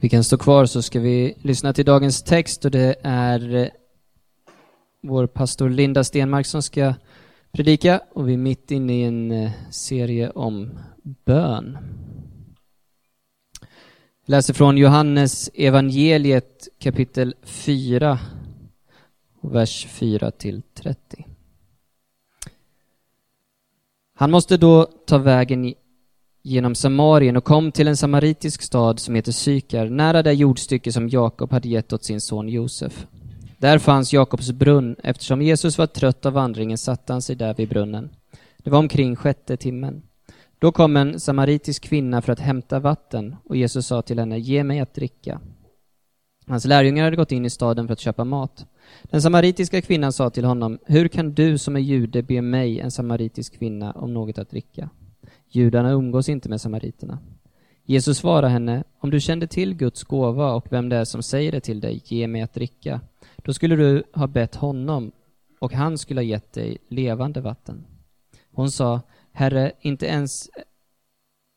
Vi 0.00 0.08
kan 0.08 0.24
stå 0.24 0.38
kvar 0.38 0.66
så 0.66 0.82
ska 0.82 1.00
vi 1.00 1.34
lyssna 1.42 1.72
till 1.72 1.84
dagens 1.84 2.22
text 2.22 2.64
och 2.64 2.70
det 2.70 2.96
är 3.02 3.54
eh, 3.54 3.68
vår 5.02 5.26
pastor 5.26 5.70
Linda 5.70 6.04
Stenmark 6.04 6.46
som 6.46 6.62
ska 6.62 6.94
predika 7.52 8.00
och 8.12 8.28
vi 8.28 8.32
är 8.32 8.36
mitt 8.36 8.70
inne 8.70 8.92
i 8.92 9.02
en 9.02 9.30
eh, 9.30 9.50
serie 9.70 10.30
om 10.30 10.78
bön. 11.24 11.78
Jag 14.24 14.30
läser 14.32 14.54
från 14.54 14.76
Johannes 14.76 15.50
evangeliet 15.54 16.68
kapitel 16.78 17.34
4, 17.42 18.18
vers 19.40 19.86
4 19.86 20.30
till 20.30 20.62
30. 20.74 21.26
Han 24.14 24.30
måste 24.30 24.56
då 24.56 24.84
ta 25.06 25.18
vägen 25.18 25.74
genom 26.48 26.74
Samarien 26.74 27.36
och 27.36 27.44
kom 27.44 27.72
till 27.72 27.88
en 27.88 27.96
samaritisk 27.96 28.62
stad 28.62 29.00
som 29.00 29.14
heter 29.14 29.32
Sykar, 29.32 29.88
nära 29.88 30.22
det 30.22 30.32
jordstycke 30.32 30.92
som 30.92 31.08
Jakob 31.08 31.52
hade 31.52 31.68
gett 31.68 31.92
åt 31.92 32.04
sin 32.04 32.20
son 32.20 32.48
Josef. 32.48 33.06
Där 33.58 33.78
fanns 33.78 34.12
Jakobs 34.12 34.52
brunn. 34.52 34.96
Eftersom 35.02 35.42
Jesus 35.42 35.78
var 35.78 35.86
trött 35.86 36.26
av 36.26 36.32
vandringen 36.32 36.78
satte 36.78 37.12
han 37.12 37.22
sig 37.22 37.36
där 37.36 37.54
vid 37.54 37.68
brunnen. 37.68 38.10
Det 38.58 38.70
var 38.70 38.78
omkring 38.78 39.16
sjätte 39.16 39.56
timmen. 39.56 40.02
Då 40.58 40.72
kom 40.72 40.96
en 40.96 41.20
samaritisk 41.20 41.82
kvinna 41.82 42.22
för 42.22 42.32
att 42.32 42.40
hämta 42.40 42.80
vatten 42.80 43.36
och 43.44 43.56
Jesus 43.56 43.86
sa 43.86 44.02
till 44.02 44.18
henne, 44.18 44.38
ge 44.38 44.64
mig 44.64 44.80
att 44.80 44.94
dricka. 44.94 45.40
Hans 46.46 46.64
lärjungar 46.64 47.04
hade 47.04 47.16
gått 47.16 47.32
in 47.32 47.44
i 47.44 47.50
staden 47.50 47.86
för 47.86 47.92
att 47.92 48.00
köpa 48.00 48.24
mat. 48.24 48.66
Den 49.02 49.22
samaritiska 49.22 49.82
kvinnan 49.82 50.12
sa 50.12 50.30
till 50.30 50.44
honom, 50.44 50.78
hur 50.86 51.08
kan 51.08 51.34
du 51.34 51.58
som 51.58 51.76
är 51.76 51.80
jude 51.80 52.22
be 52.22 52.42
mig, 52.42 52.80
en 52.80 52.90
samaritisk 52.90 53.58
kvinna, 53.58 53.92
om 53.92 54.14
något 54.14 54.38
att 54.38 54.50
dricka? 54.50 54.90
Judarna 55.50 55.90
umgås 55.90 56.28
inte 56.28 56.48
med 56.48 56.60
samariterna. 56.60 57.18
Jesus 57.84 58.18
svarade 58.18 58.48
henne, 58.48 58.84
om 58.98 59.10
du 59.10 59.20
kände 59.20 59.46
till 59.46 59.74
Guds 59.74 60.04
gåva 60.04 60.52
och 60.52 60.66
vem 60.70 60.88
det 60.88 60.96
är 60.96 61.04
som 61.04 61.22
säger 61.22 61.52
det 61.52 61.60
till 61.60 61.80
dig, 61.80 62.02
ge 62.04 62.26
mig 62.26 62.42
att 62.42 62.54
dricka, 62.54 63.00
då 63.36 63.52
skulle 63.52 63.76
du 63.76 64.02
ha 64.12 64.26
bett 64.26 64.54
honom 64.54 65.12
och 65.60 65.72
han 65.72 65.98
skulle 65.98 66.20
ha 66.20 66.24
gett 66.24 66.52
dig 66.52 66.78
levande 66.88 67.40
vatten. 67.40 67.86
Hon 68.52 68.70
sa, 68.70 69.00
Herre, 69.32 69.72
inte 69.80 70.06
ens 70.06 70.50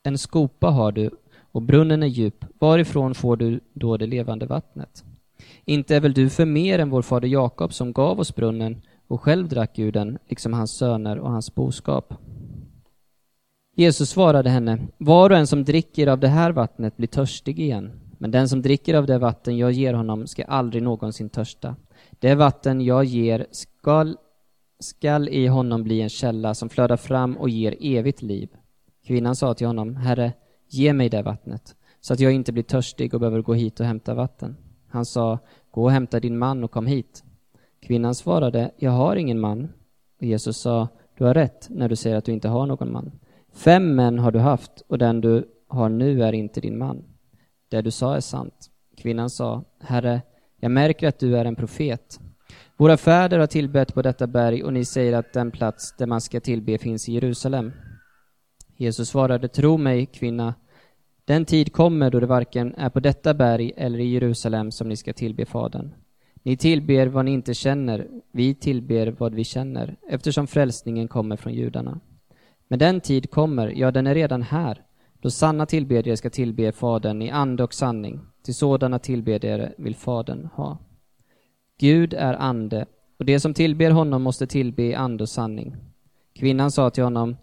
en 0.03 0.17
skopa 0.17 0.67
har 0.67 0.91
du 0.91 1.09
och 1.37 1.61
brunnen 1.61 2.03
är 2.03 2.07
djup, 2.07 2.45
varifrån 2.59 3.15
får 3.15 3.37
du 3.37 3.59
då 3.73 3.97
det 3.97 4.07
levande 4.07 4.45
vattnet? 4.45 5.03
Inte 5.65 5.95
är 5.95 5.99
väl 5.99 6.13
du 6.13 6.29
för 6.29 6.45
mer 6.45 6.79
än 6.79 6.89
vår 6.89 7.01
fader 7.01 7.27
Jakob 7.27 7.73
som 7.73 7.93
gav 7.93 8.19
oss 8.19 8.35
brunnen 8.35 8.81
och 9.07 9.21
själv 9.21 9.47
drack 9.49 9.79
ur 9.79 9.91
den, 9.91 10.17
liksom 10.27 10.53
hans 10.53 10.71
söner 10.71 11.19
och 11.19 11.31
hans 11.31 11.55
boskap. 11.55 12.13
Jesus 13.75 14.09
svarade 14.09 14.49
henne, 14.49 14.87
var 14.97 15.29
och 15.29 15.37
en 15.37 15.47
som 15.47 15.63
dricker 15.63 16.07
av 16.07 16.19
det 16.19 16.27
här 16.27 16.51
vattnet 16.51 16.97
blir 16.97 17.07
törstig 17.07 17.59
igen, 17.59 17.91
men 18.17 18.31
den 18.31 18.49
som 18.49 18.61
dricker 18.61 18.93
av 18.93 19.05
det 19.05 19.17
vatten 19.17 19.57
jag 19.57 19.71
ger 19.71 19.93
honom 19.93 20.27
ska 20.27 20.43
aldrig 20.43 20.83
någonsin 20.83 21.29
törsta. 21.29 21.75
Det 22.19 22.35
vatten 22.35 22.81
jag 22.81 23.03
ger 23.03 23.45
skall, 23.51 24.17
skall 24.79 25.29
i 25.29 25.47
honom 25.47 25.83
bli 25.83 26.01
en 26.01 26.09
källa 26.09 26.53
som 26.53 26.69
flödar 26.69 26.97
fram 26.97 27.37
och 27.37 27.49
ger 27.49 27.75
evigt 27.81 28.21
liv. 28.21 28.49
Kvinnan 29.05 29.35
sa 29.35 29.53
till 29.53 29.67
honom, 29.67 29.95
Herre, 29.95 30.33
ge 30.69 30.93
mig 30.93 31.09
det 31.09 31.21
vattnet, 31.21 31.75
så 32.01 32.13
att 32.13 32.19
jag 32.19 32.31
inte 32.31 32.51
blir 32.51 32.63
törstig 32.63 33.13
och 33.13 33.19
behöver 33.19 33.41
gå 33.41 33.53
hit 33.53 33.79
och 33.79 33.85
hämta 33.85 34.13
vatten. 34.13 34.57
Han 34.89 35.05
sa, 35.05 35.39
gå 35.71 35.83
och 35.83 35.91
hämta 35.91 36.19
din 36.19 36.37
man 36.37 36.63
och 36.63 36.71
kom 36.71 36.85
hit. 36.85 37.23
Kvinnan 37.81 38.15
svarade, 38.15 38.71
jag 38.77 38.91
har 38.91 39.15
ingen 39.15 39.39
man. 39.39 39.69
Och 40.19 40.23
Jesus 40.23 40.57
sa, 40.57 40.87
du 41.17 41.23
har 41.23 41.33
rätt 41.33 41.67
när 41.69 41.89
du 41.89 41.95
säger 41.95 42.15
att 42.15 42.25
du 42.25 42.31
inte 42.31 42.47
har 42.47 42.65
någon 42.65 42.91
man. 42.91 43.11
Fem 43.53 43.95
män 43.95 44.19
har 44.19 44.31
du 44.31 44.39
haft 44.39 44.83
och 44.87 44.97
den 44.97 45.21
du 45.21 45.47
har 45.67 45.89
nu 45.89 46.23
är 46.23 46.33
inte 46.33 46.61
din 46.61 46.77
man. 46.77 47.03
Det 47.69 47.81
du 47.81 47.91
sa 47.91 48.15
är 48.15 48.19
sant. 48.19 48.69
Kvinnan 48.97 49.29
sa, 49.29 49.63
Herre, 49.79 50.21
jag 50.59 50.71
märker 50.71 51.07
att 51.07 51.19
du 51.19 51.37
är 51.37 51.45
en 51.45 51.55
profet. 51.55 52.19
Våra 52.77 52.97
fäder 52.97 53.39
har 53.39 53.47
tillbett 53.47 53.93
på 53.93 54.01
detta 54.01 54.27
berg 54.27 54.63
och 54.63 54.73
ni 54.73 54.85
säger 54.85 55.13
att 55.13 55.33
den 55.33 55.51
plats 55.51 55.95
där 55.97 56.05
man 56.05 56.21
ska 56.21 56.39
tillbe 56.39 56.77
finns 56.77 57.09
i 57.09 57.13
Jerusalem. 57.13 57.71
Jesus 58.77 59.09
svarade, 59.09 59.47
tro 59.47 59.77
mig, 59.77 60.05
kvinna, 60.05 60.53
den 61.25 61.45
tid 61.45 61.73
kommer 61.73 62.09
då 62.09 62.19
det 62.19 62.25
varken 62.25 62.75
är 62.75 62.89
på 62.89 62.99
detta 62.99 63.33
berg 63.33 63.71
eller 63.77 63.99
i 63.99 64.13
Jerusalem 64.13 64.71
som 64.71 64.89
ni 64.89 64.95
ska 64.95 65.13
tillbe 65.13 65.45
Fadern. 65.45 65.93
Ni 66.43 66.57
tillber 66.57 67.07
vad 67.07 67.25
ni 67.25 67.31
inte 67.31 67.53
känner, 67.53 68.07
vi 68.31 68.55
tillber 68.55 69.15
vad 69.17 69.35
vi 69.35 69.43
känner, 69.43 69.95
eftersom 70.09 70.47
frälsningen 70.47 71.07
kommer 71.07 71.35
från 71.37 71.53
judarna. 71.53 71.99
Men 72.71 72.79
den 72.79 73.01
tid 73.01 73.31
kommer, 73.31 73.67
ja, 73.67 73.91
den 73.91 74.07
är 74.07 74.15
redan 74.15 74.41
här, 74.41 74.81
då 75.19 75.29
sanna 75.29 75.65
tillbedjare 75.65 76.17
ska 76.17 76.29
tillbe 76.29 76.71
Fadern 76.71 77.21
i 77.21 77.29
ande 77.29 77.63
och 77.63 77.73
sanning. 77.73 78.19
Till 78.43 78.55
sådana 78.55 78.99
tillbedjare 78.99 79.73
vill 79.77 79.95
Fadern 79.95 80.49
ha. 80.53 80.77
Gud 81.79 82.13
är 82.13 82.33
ande, 82.33 82.85
och 83.19 83.25
de 83.25 83.39
som 83.39 83.53
tillber 83.53 83.91
honom 83.91 84.21
måste 84.21 84.47
tillbe 84.47 84.83
i 84.83 84.95
ande 84.95 85.23
och 85.23 85.29
sanning. 85.29 85.75
Kvinnan 86.35 86.71
sa 86.71 86.89
till 86.89 87.03
honom, 87.03 87.37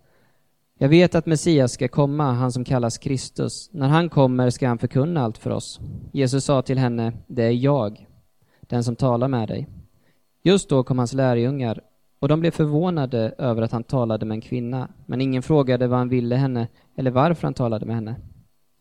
jag 0.78 0.88
vet 0.88 1.14
att 1.14 1.26
Messias 1.26 1.72
ska 1.72 1.88
komma, 1.88 2.32
han 2.32 2.52
som 2.52 2.64
kallas 2.64 2.98
Kristus. 2.98 3.70
När 3.72 3.88
han 3.88 4.08
kommer 4.08 4.50
ska 4.50 4.68
han 4.68 4.78
förkunna 4.78 5.22
allt 5.22 5.38
för 5.38 5.50
oss. 5.50 5.80
Jesus 6.12 6.44
sa 6.44 6.62
till 6.62 6.78
henne, 6.78 7.12
det 7.26 7.42
är 7.42 7.52
jag, 7.52 8.06
den 8.60 8.84
som 8.84 8.96
talar 8.96 9.28
med 9.28 9.48
dig. 9.48 9.68
Just 10.42 10.68
då 10.68 10.82
kom 10.84 10.98
hans 10.98 11.12
lärjungar 11.12 11.80
och 12.18 12.28
de 12.28 12.40
blev 12.40 12.50
förvånade 12.50 13.34
över 13.38 13.62
att 13.62 13.72
han 13.72 13.84
talade 13.84 14.26
med 14.26 14.34
en 14.34 14.40
kvinna, 14.40 14.88
men 15.06 15.20
ingen 15.20 15.42
frågade 15.42 15.86
vad 15.86 15.98
han 15.98 16.08
ville 16.08 16.36
henne 16.36 16.68
eller 16.96 17.10
varför 17.10 17.46
han 17.46 17.54
talade 17.54 17.86
med 17.86 17.94
henne. 17.94 18.16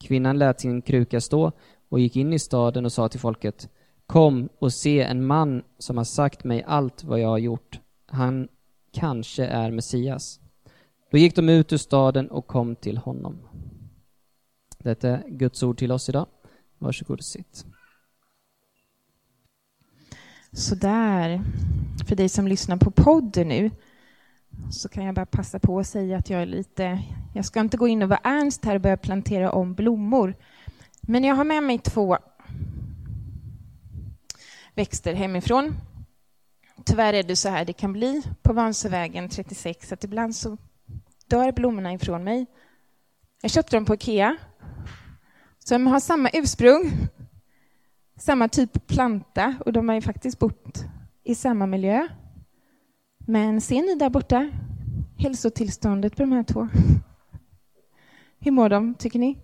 Kvinnan 0.03 0.37
lät 0.37 0.59
sin 0.59 0.81
kruka 0.81 1.21
stå 1.21 1.51
och 1.89 1.99
gick 1.99 2.15
in 2.15 2.33
i 2.33 2.39
staden 2.39 2.85
och 2.85 2.91
sa 2.91 3.09
till 3.09 3.19
folket 3.19 3.69
Kom 4.05 4.49
och 4.59 4.73
se 4.73 5.01
en 5.01 5.25
man 5.25 5.63
som 5.77 5.97
har 5.97 6.03
sagt 6.03 6.43
mig 6.43 6.63
allt 6.67 7.03
vad 7.03 7.19
jag 7.19 7.29
har 7.29 7.37
gjort. 7.37 7.79
Han 8.05 8.47
kanske 8.93 9.45
är 9.45 9.71
Messias. 9.71 10.39
Då 11.11 11.17
gick 11.17 11.35
de 11.35 11.49
ut 11.49 11.73
ur 11.73 11.77
staden 11.77 12.31
och 12.31 12.47
kom 12.47 12.75
till 12.75 12.97
honom. 12.97 13.39
Detta 14.77 15.09
är 15.09 15.23
Guds 15.29 15.63
ord 15.63 15.77
till 15.77 15.91
oss 15.91 16.09
idag. 16.09 16.25
Varsågod 16.77 17.19
och 17.19 17.25
sitt. 17.25 17.65
Sådär. 20.57 21.41
För 22.07 22.15
dig 22.15 22.29
som 22.29 22.47
lyssnar 22.47 22.77
på 22.77 22.91
podden 22.91 23.47
nu 23.47 23.71
så 24.71 24.89
kan 24.89 25.05
jag 25.05 25.15
bara 25.15 25.25
passa 25.25 25.59
på 25.59 25.79
att 25.79 25.87
säga 25.87 26.17
att 26.17 26.29
jag 26.29 26.41
är 26.41 26.45
lite... 26.45 26.99
Jag 27.33 27.45
ska 27.45 27.59
inte 27.59 27.77
gå 27.77 27.87
in 27.87 28.03
och 28.03 28.09
vara 28.09 28.19
ernst 28.23 28.65
här 28.65 28.75
och 28.75 28.81
börja 28.81 28.97
plantera 28.97 29.51
om 29.51 29.73
blommor. 29.73 30.35
Men 31.01 31.23
jag 31.23 31.35
har 31.35 31.43
med 31.43 31.63
mig 31.63 31.79
två 31.79 32.17
växter 34.75 35.13
hemifrån. 35.13 35.75
Tyvärr 36.85 37.13
är 37.13 37.23
det 37.23 37.35
så 37.35 37.49
här 37.49 37.65
det 37.65 37.73
kan 37.73 37.93
bli 37.93 38.21
på 38.41 38.53
Vansövägen 38.53 39.29
36, 39.29 39.91
att 39.91 40.03
ibland 40.03 40.35
så 40.35 40.57
dör 41.27 41.51
blommorna 41.51 41.93
ifrån 41.93 42.23
mig. 42.23 42.45
Jag 43.41 43.51
köpte 43.51 43.75
dem 43.75 43.85
på 43.85 43.93
Ikea. 43.93 44.37
Så 45.59 45.73
de 45.73 45.87
har 45.87 45.99
samma 45.99 46.29
ursprung, 46.33 46.91
samma 48.17 48.47
typ 48.47 48.87
planta 48.87 49.55
och 49.65 49.73
de 49.73 49.89
har 49.89 49.95
ju 49.95 50.01
faktiskt 50.01 50.39
bott 50.39 50.85
i 51.23 51.35
samma 51.35 51.65
miljö. 51.65 52.07
Men 53.17 53.61
ser 53.61 53.81
ni 53.81 53.95
där 53.95 54.09
borta 54.09 54.49
hälsotillståndet 55.17 56.15
på 56.15 56.21
de 56.21 56.31
här 56.31 56.43
två? 56.43 56.67
Hur 58.39 58.51
mår 58.51 58.69
de, 58.69 58.95
tycker 58.95 59.19
ni? 59.19 59.39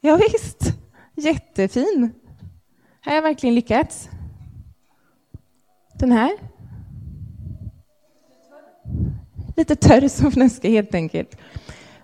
Ja, 0.00 0.16
visst, 0.16 0.78
jättefin. 1.14 2.12
Här 3.00 3.12
har 3.12 3.14
jag 3.14 3.22
verkligen 3.22 3.54
lyckats. 3.54 4.10
Den 5.94 6.12
här? 6.12 6.32
Lite 9.56 9.76
törr 9.76 10.08
som 10.08 10.30
fnöske 10.30 10.68
helt 10.68 10.94
enkelt. 10.94 11.36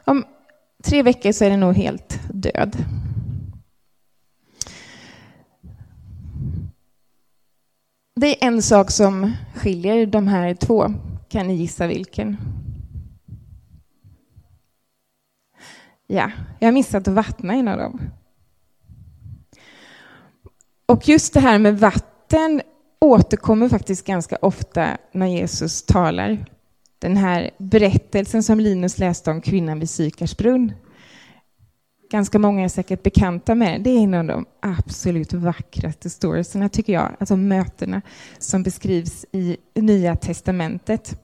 Om 0.04 0.24
tre 0.84 1.02
veckor 1.02 1.32
så 1.32 1.44
är 1.44 1.50
den 1.50 1.60
nog 1.60 1.74
helt 1.74 2.20
död. 2.32 2.76
Det 8.20 8.44
är 8.44 8.48
en 8.48 8.62
sak 8.62 8.90
som 8.90 9.32
skiljer 9.54 10.06
de 10.06 10.28
här 10.28 10.54
två. 10.54 10.94
Kan 11.28 11.46
ni 11.46 11.54
gissa 11.54 11.86
vilken? 11.86 12.36
Ja, 16.06 16.30
jag 16.58 16.68
har 16.68 16.72
missat 16.72 17.08
att 17.08 17.14
vattna 17.14 17.54
en 17.54 17.68
av 17.68 17.78
dem. 17.78 18.00
Och 20.86 21.08
just 21.08 21.34
det 21.34 21.40
här 21.40 21.58
med 21.58 21.78
vatten 21.78 22.62
återkommer 22.98 23.68
faktiskt 23.68 24.06
ganska 24.06 24.36
ofta 24.42 24.96
när 25.12 25.26
Jesus 25.26 25.82
talar. 25.82 26.44
Den 26.98 27.16
här 27.16 27.50
berättelsen 27.58 28.42
som 28.42 28.60
Linus 28.60 28.98
läste 28.98 29.30
om 29.30 29.40
kvinnan 29.40 29.80
vid 29.80 29.90
Sykars 29.90 30.36
brunn. 30.36 30.72
Ganska 32.10 32.38
många 32.38 32.64
är 32.64 32.68
säkert 32.68 33.02
bekanta 33.02 33.54
med 33.54 33.80
Det 33.82 33.90
är 33.90 33.98
en 33.98 34.14
av 34.14 34.24
de 34.24 34.46
absolut 34.60 35.32
vackraste 35.32 36.10
storiesna 36.10 36.68
tycker 36.68 36.92
jag. 36.92 37.16
Alltså 37.20 37.36
mötena 37.36 38.02
som 38.38 38.62
beskrivs 38.62 39.26
i 39.32 39.56
Nya 39.74 40.16
testamentet. 40.16 41.20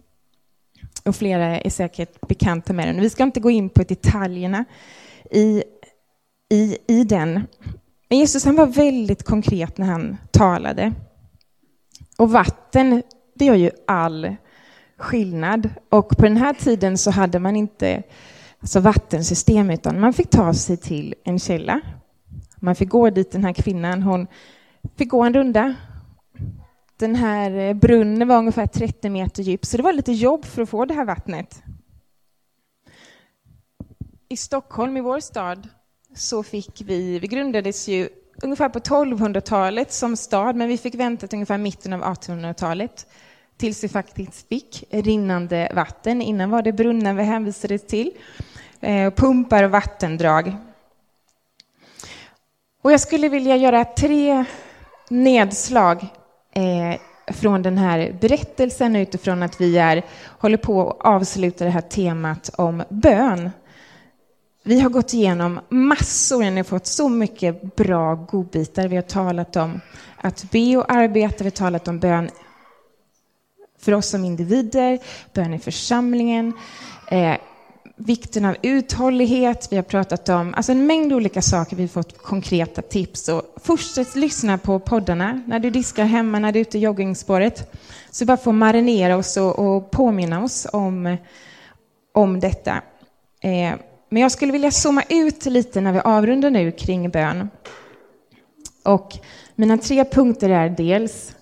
Och 1.05 1.17
flera 1.17 1.61
är 1.61 1.71
säkert 1.71 2.29
bekanta 2.29 2.73
med 2.73 2.89
den. 2.89 3.01
Vi 3.01 3.11
ska 3.11 3.23
inte 3.23 3.41
gå 3.41 3.51
in 3.51 3.69
på 3.69 3.83
detaljerna 3.83 4.65
i 5.31 5.63
i, 6.49 6.79
i 6.87 7.05
den. 7.05 7.47
Men 8.09 8.19
Jesus 8.19 8.45
han 8.45 8.57
var 8.57 8.67
väldigt 8.67 9.23
konkret 9.23 9.79
när 9.79 9.87
han 9.87 10.17
talade. 10.31 10.93
Och 12.19 12.31
vatten, 12.31 13.03
det 13.35 13.45
gör 13.45 13.55
ju 13.55 13.71
all 13.87 14.37
skillnad. 14.99 15.71
Och 15.89 16.09
på 16.09 16.23
den 16.23 16.37
här 16.37 16.55
tiden 16.55 16.99
så 16.99 17.11
hade 17.11 17.39
man 17.39 17.57
inte 17.57 18.03
alltså 18.61 18.81
vattensystem, 18.81 19.71
utan 19.71 20.01
man 20.01 20.13
fick 20.13 20.31
ta 20.31 20.55
sig 20.55 20.77
till 20.77 21.15
en 21.25 21.39
källa. 21.39 21.81
Man 22.57 22.75
fick 22.75 22.89
gå 22.89 23.11
dit, 23.11 23.33
den 23.33 23.45
här 23.45 23.53
kvinnan, 23.53 24.03
hon 24.03 24.27
fick 24.97 25.09
gå 25.09 25.23
en 25.23 25.35
runda. 25.35 25.75
Den 26.97 27.15
här 27.15 27.51
eh, 27.51 27.75
brunnen 27.75 28.29
var 28.29 28.39
ungefär 28.39 28.67
30 28.67 29.11
meter 29.11 29.43
djup, 29.43 29.65
så 29.65 29.77
det 29.77 29.83
var 29.83 29.93
lite 29.93 30.13
jobb 30.13 30.45
för 30.45 30.63
att 30.63 30.69
få 30.69 30.85
det 30.85 30.95
här 30.95 31.05
vattnet. 31.05 31.63
I 34.29 34.37
Stockholm, 34.37 34.97
i 34.97 35.01
vår 35.01 35.21
stad, 35.21 35.69
så 36.15 36.43
fick 36.43 36.83
vi, 36.87 37.19
vi 37.19 37.27
grundades 37.27 37.89
ju 37.89 38.09
ungefär 38.43 38.69
på 38.69 38.79
1200-talet 38.79 39.93
som 39.93 40.17
stad, 40.17 40.57
men 40.57 40.69
vi 40.69 40.79
fick 40.79 40.95
vänta 40.95 41.27
till 41.27 41.37
ungefär 41.37 41.59
mitten 41.59 41.93
av 41.93 42.03
1800-talet 42.03 43.07
tills 43.57 43.85
vi 43.85 43.89
faktiskt 43.89 44.49
fick 44.49 44.85
rinnande 44.91 45.73
vatten. 45.75 46.23
Innan 46.23 46.51
var 46.51 46.63
det 46.63 46.73
brunnar 46.73 47.15
vi 47.15 47.23
hänvisades 47.23 47.87
till, 47.87 48.11
eh, 48.81 49.11
pumpar 49.11 49.63
och 49.63 49.71
vattendrag. 49.71 50.57
Och 52.83 52.93
jag 52.93 53.01
skulle 53.01 53.29
vilja 53.29 53.57
göra 53.57 53.85
tre 53.85 54.45
nedslag 55.09 56.07
eh, 56.53 57.01
från 57.35 57.63
den 57.63 57.79
här 57.79 58.17
berättelsen 58.21 58.97
utifrån 58.97 59.43
att 59.43 59.61
vi 59.61 59.79
är, 59.79 60.03
håller 60.39 60.57
på 60.57 60.91
att 60.91 61.07
avsluta 61.07 61.65
det 61.65 61.71
här 61.71 61.81
temat 61.81 62.51
om 62.59 62.83
bön. 62.89 63.51
Vi 64.63 64.81
har 64.81 64.91
gått 64.91 65.15
igenom 65.15 65.61
massor, 65.69 66.43
ni 66.43 66.57
har 66.57 66.65
fått 66.65 66.87
så 66.87 67.09
mycket 67.09 67.77
bra 67.77 68.15
godbitar. 68.15 68.89
Vi 68.89 68.97
har 68.97 69.03
talat 69.03 69.57
om 69.57 69.81
att 70.17 70.51
be 70.51 70.77
och 70.77 70.93
arbeta, 70.93 71.37
vi 71.39 71.45
har 71.45 71.51
talat 71.51 71.89
om 71.89 71.99
bön 71.99 72.31
för 73.87 73.95
oss 73.95 74.09
som 74.09 74.25
individer, 74.25 74.99
bön 75.33 75.55
i 75.55 75.59
församlingen, 75.59 76.53
eh, 77.11 77.37
vikten 77.97 78.45
av 78.45 78.57
uthållighet, 78.63 79.69
vi 79.71 79.77
har 79.77 79.83
pratat 79.83 80.29
om 80.29 80.55
alltså 80.55 80.73
en 80.73 80.87
mängd 80.87 81.13
olika 81.13 81.43
saker, 81.43 81.77
vi 81.77 81.83
har 81.83 81.89
fått 81.89 82.19
konkreta 82.19 82.83
tips. 82.83 83.29
Och 83.29 83.43
fortsätt 83.63 84.15
lyssna 84.15 84.59
på 84.59 84.79
poddarna 84.79 85.43
när 85.47 85.59
du 85.59 85.71
diskar 85.71 86.05
hemma, 86.05 86.39
när 86.39 86.53
du 86.53 86.59
är 86.59 86.61
ute 86.61 86.79
i 86.79 86.81
joggingspåret. 86.81 87.75
Så 88.11 88.25
bara 88.25 88.37
få 88.37 88.53
marinera 88.53 89.17
oss 89.17 89.37
och, 89.37 89.59
och 89.59 89.91
påminna 89.91 90.45
oss 90.45 90.67
om, 90.73 91.17
om 92.13 92.41
detta. 92.41 92.73
Eh, 93.41 93.75
men 94.09 94.23
jag 94.23 94.33
skulle 94.33 94.53
vilja 94.53 94.71
zooma 94.71 95.03
ut 95.09 95.47
lite 95.47 95.81
när 95.81 95.93
vi 95.93 95.99
avrundar 95.99 96.51
nu 96.51 96.73
kring 96.73 97.11
bön. 97.11 97.49
Och 98.85 99.13
mina 99.55 99.79
tre 99.79 100.05
punkter 100.05 100.51
är 100.51 100.69
dels 100.69 101.37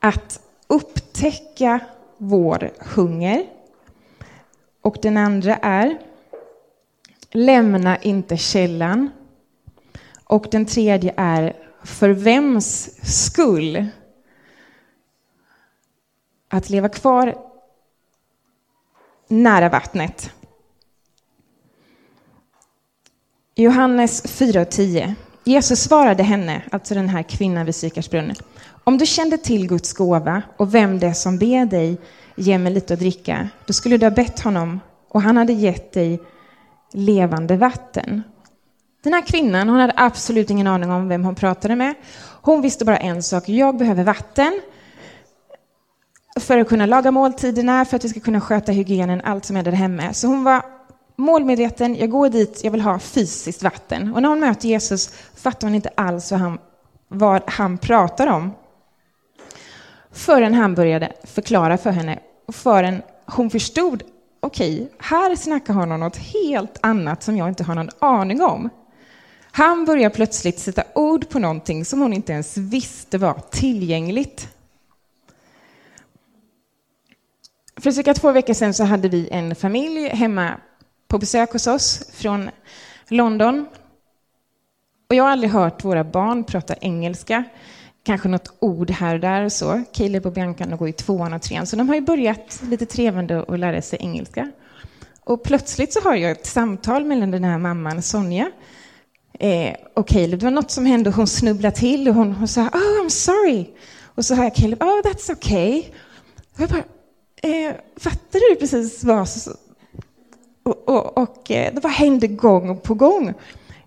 att 0.00 0.40
upptäcka 0.68 1.80
vår 2.18 2.70
hunger. 2.78 3.46
Och 4.80 4.96
den 5.02 5.16
andra 5.16 5.56
är 5.56 5.98
lämna 7.30 7.96
inte 7.96 8.36
källan. 8.36 9.10
Och 10.24 10.46
den 10.50 10.66
tredje 10.66 11.14
är 11.16 11.56
för 11.84 12.10
vems 12.10 12.90
skull? 13.24 13.86
Att 16.48 16.70
leva 16.70 16.88
kvar 16.88 17.48
nära 19.28 19.68
vattnet. 19.68 20.32
Johannes 23.54 24.24
4.10. 24.24 25.14
Jesus 25.48 25.82
svarade 25.82 26.22
henne, 26.22 26.62
alltså 26.72 26.94
den 26.94 27.08
här 27.08 27.22
kvinnan 27.22 27.66
vid 27.66 27.74
Sykarsbrunnen. 27.74 28.36
Om 28.84 28.98
du 28.98 29.06
kände 29.06 29.38
till 29.38 29.68
Guds 29.68 29.92
gåva 29.92 30.42
och 30.56 30.74
vem 30.74 30.98
det 30.98 31.06
är 31.06 31.12
som 31.12 31.38
ber 31.38 31.66
dig 31.66 32.00
ge 32.36 32.58
mig 32.58 32.72
lite 32.72 32.94
att 32.94 33.00
dricka, 33.00 33.48
då 33.66 33.72
skulle 33.72 33.96
du 33.96 34.06
ha 34.06 34.10
bett 34.10 34.40
honom 34.40 34.80
och 35.08 35.22
han 35.22 35.36
hade 35.36 35.52
gett 35.52 35.92
dig 35.92 36.20
levande 36.92 37.56
vatten. 37.56 38.22
Den 39.04 39.12
här 39.12 39.26
kvinnan 39.26 39.68
hon 39.68 39.80
hade 39.80 39.92
absolut 39.96 40.50
ingen 40.50 40.66
aning 40.66 40.90
om 40.90 41.08
vem 41.08 41.24
hon 41.24 41.34
pratade 41.34 41.76
med. 41.76 41.94
Hon 42.42 42.62
visste 42.62 42.84
bara 42.84 42.98
en 42.98 43.22
sak, 43.22 43.48
jag 43.48 43.76
behöver 43.76 44.04
vatten 44.04 44.60
för 46.40 46.58
att 46.58 46.68
kunna 46.68 46.86
laga 46.86 47.10
måltiderna, 47.10 47.84
för 47.84 47.96
att 47.96 48.04
vi 48.04 48.08
ska 48.08 48.20
kunna 48.20 48.40
sköta 48.40 48.72
hygienen, 48.72 49.20
allt 49.24 49.44
som 49.44 49.56
är 49.56 49.62
där 49.62 49.72
hemma. 49.72 50.12
Så 50.12 50.26
hon 50.26 50.44
var 50.44 50.77
målmedveten, 51.18 51.96
jag 51.96 52.10
går 52.10 52.28
dit, 52.28 52.60
jag 52.64 52.70
vill 52.70 52.80
ha 52.80 52.98
fysiskt 52.98 53.62
vatten. 53.62 54.14
Och 54.14 54.22
när 54.22 54.28
hon 54.28 54.40
möter 54.40 54.68
Jesus 54.68 55.08
fattar 55.34 55.66
hon 55.66 55.74
inte 55.74 55.90
alls 55.94 56.30
vad 56.30 56.40
han, 56.40 56.58
vad 57.08 57.42
han 57.46 57.78
pratar 57.78 58.26
om. 58.26 58.50
Förrän 60.12 60.54
han 60.54 60.74
började 60.74 61.12
förklara 61.24 61.78
för 61.78 61.90
henne, 61.90 62.18
och 62.46 62.54
förrän 62.54 63.02
hon 63.26 63.50
förstod, 63.50 64.02
okej, 64.40 64.74
okay, 64.74 64.88
här 64.98 65.36
snackar 65.36 65.74
han 65.74 65.92
om 65.92 66.00
något 66.00 66.16
helt 66.16 66.78
annat 66.80 67.22
som 67.22 67.36
jag 67.36 67.48
inte 67.48 67.64
har 67.64 67.74
någon 67.74 67.90
aning 67.98 68.42
om. 68.42 68.70
Han 69.50 69.84
börjar 69.84 70.10
plötsligt 70.10 70.58
sätta 70.58 70.82
ord 70.94 71.28
på 71.28 71.38
någonting 71.38 71.84
som 71.84 72.00
hon 72.00 72.12
inte 72.12 72.32
ens 72.32 72.56
visste 72.56 73.18
var 73.18 73.40
tillgängligt. 73.50 74.48
För 77.76 77.90
cirka 77.90 78.14
två 78.14 78.32
veckor 78.32 78.54
sedan 78.54 78.74
så 78.74 78.84
hade 78.84 79.08
vi 79.08 79.28
en 79.28 79.54
familj 79.54 80.08
hemma 80.08 80.54
på 81.08 81.18
besök 81.18 81.52
hos 81.52 81.66
oss 81.66 82.02
från 82.12 82.50
London. 83.08 83.66
Och 85.08 85.14
jag 85.14 85.24
har 85.24 85.30
aldrig 85.30 85.50
hört 85.50 85.84
våra 85.84 86.04
barn 86.04 86.44
prata 86.44 86.74
engelska. 86.80 87.44
Kanske 88.02 88.28
något 88.28 88.52
ord 88.58 88.90
här 88.90 89.14
och 89.14 89.20
där 89.20 89.44
och 89.44 89.52
så. 89.52 89.82
Caleb 89.92 90.26
och 90.26 90.32
Bianca 90.32 90.66
de 90.66 90.76
går 90.76 90.88
i 90.88 90.92
tvåan 90.92 91.32
och 91.32 91.42
trean, 91.42 91.66
så 91.66 91.76
de 91.76 91.88
har 91.88 91.94
ju 91.94 92.00
börjat 92.00 92.62
lite 92.70 92.86
trevande 92.86 93.44
att 93.48 93.58
lära 93.58 93.82
sig 93.82 93.98
engelska. 94.02 94.50
Och 95.24 95.42
plötsligt 95.42 95.92
så 95.92 96.00
har 96.00 96.14
jag 96.14 96.30
ett 96.30 96.46
samtal 96.46 97.04
mellan 97.04 97.30
den 97.30 97.44
här 97.44 97.58
mamman, 97.58 98.02
Sonja, 98.02 98.50
eh, 99.38 99.74
och 99.94 100.08
Caleb. 100.08 100.40
Det 100.40 100.46
var 100.46 100.50
något 100.50 100.70
som 100.70 100.86
hände, 100.86 101.10
hon 101.10 101.26
snubblade 101.26 101.76
till 101.76 102.08
och 102.08 102.14
hon, 102.14 102.32
hon 102.32 102.48
sa 102.48 102.60
”Oh, 102.62 103.04
I'm 103.04 103.08
sorry”. 103.08 103.70
Och 104.04 104.24
så 104.24 104.34
har 104.34 104.44
jag 104.44 104.54
Caleb 104.54 104.82
”Oh, 104.82 105.02
that's 105.02 105.32
okay”. 105.32 105.82
Och 106.54 106.60
jag 106.60 106.68
bara, 106.68 106.84
eh, 107.42 107.74
fattade 107.96 108.44
du 108.50 108.56
precis 108.56 109.04
vad 109.04 109.28
och, 110.68 110.88
och, 110.88 111.18
och 111.18 111.50
eh, 111.50 111.74
det 111.74 111.80
bara 111.80 111.88
hände 111.88 112.26
gång 112.26 112.78
på 112.78 112.94
gång. 112.94 113.34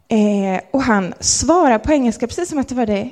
Eh, 0.08 0.62
och 0.72 0.82
han 0.82 1.14
svarade 1.20 1.80
på 1.80 1.92
engelska 1.92 2.28
precis 2.28 2.50
som 2.50 2.60
att 2.60 2.68
det 2.68 2.76
var 2.76 2.86
det 2.86 3.10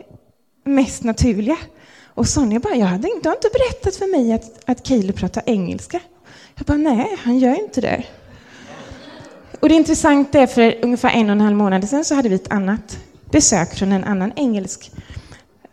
mest 0.66 1.04
naturliga. 1.04 1.58
Och 2.06 2.28
Sonja 2.28 2.60
bara, 2.60 2.76
jag 2.76 2.88
hade 2.88 3.08
inte, 3.08 3.24
du 3.24 3.30
har 3.30 3.36
inte 3.36 3.50
berättat 3.54 3.96
för 3.96 4.12
mig 4.18 4.34
att, 4.34 4.70
att 4.70 4.88
Kilo 4.88 5.14
pratar 5.14 5.44
engelska. 5.46 6.00
Jag 6.56 6.66
bara, 6.66 6.78
nej, 6.78 7.18
han 7.20 7.40
gör 7.40 7.64
inte 7.64 7.82
det. 7.82 8.04
Och 9.60 9.70
det 9.70 9.76
intressanta 9.76 10.40
är, 10.40 10.48
för 10.48 10.76
ungefär 10.82 11.10
en 11.10 11.26
och 11.26 11.32
en 11.32 11.42
halv 11.42 11.58
månad 11.58 11.90
sedan 11.90 12.06
så 12.06 12.16
hade 12.16 12.30
vi 12.30 12.36
ett 12.36 12.52
annat 12.52 12.98
besök 13.32 13.76
från 13.76 13.92
en 13.92 14.04
annan 14.04 14.32
engelsk 14.36 14.92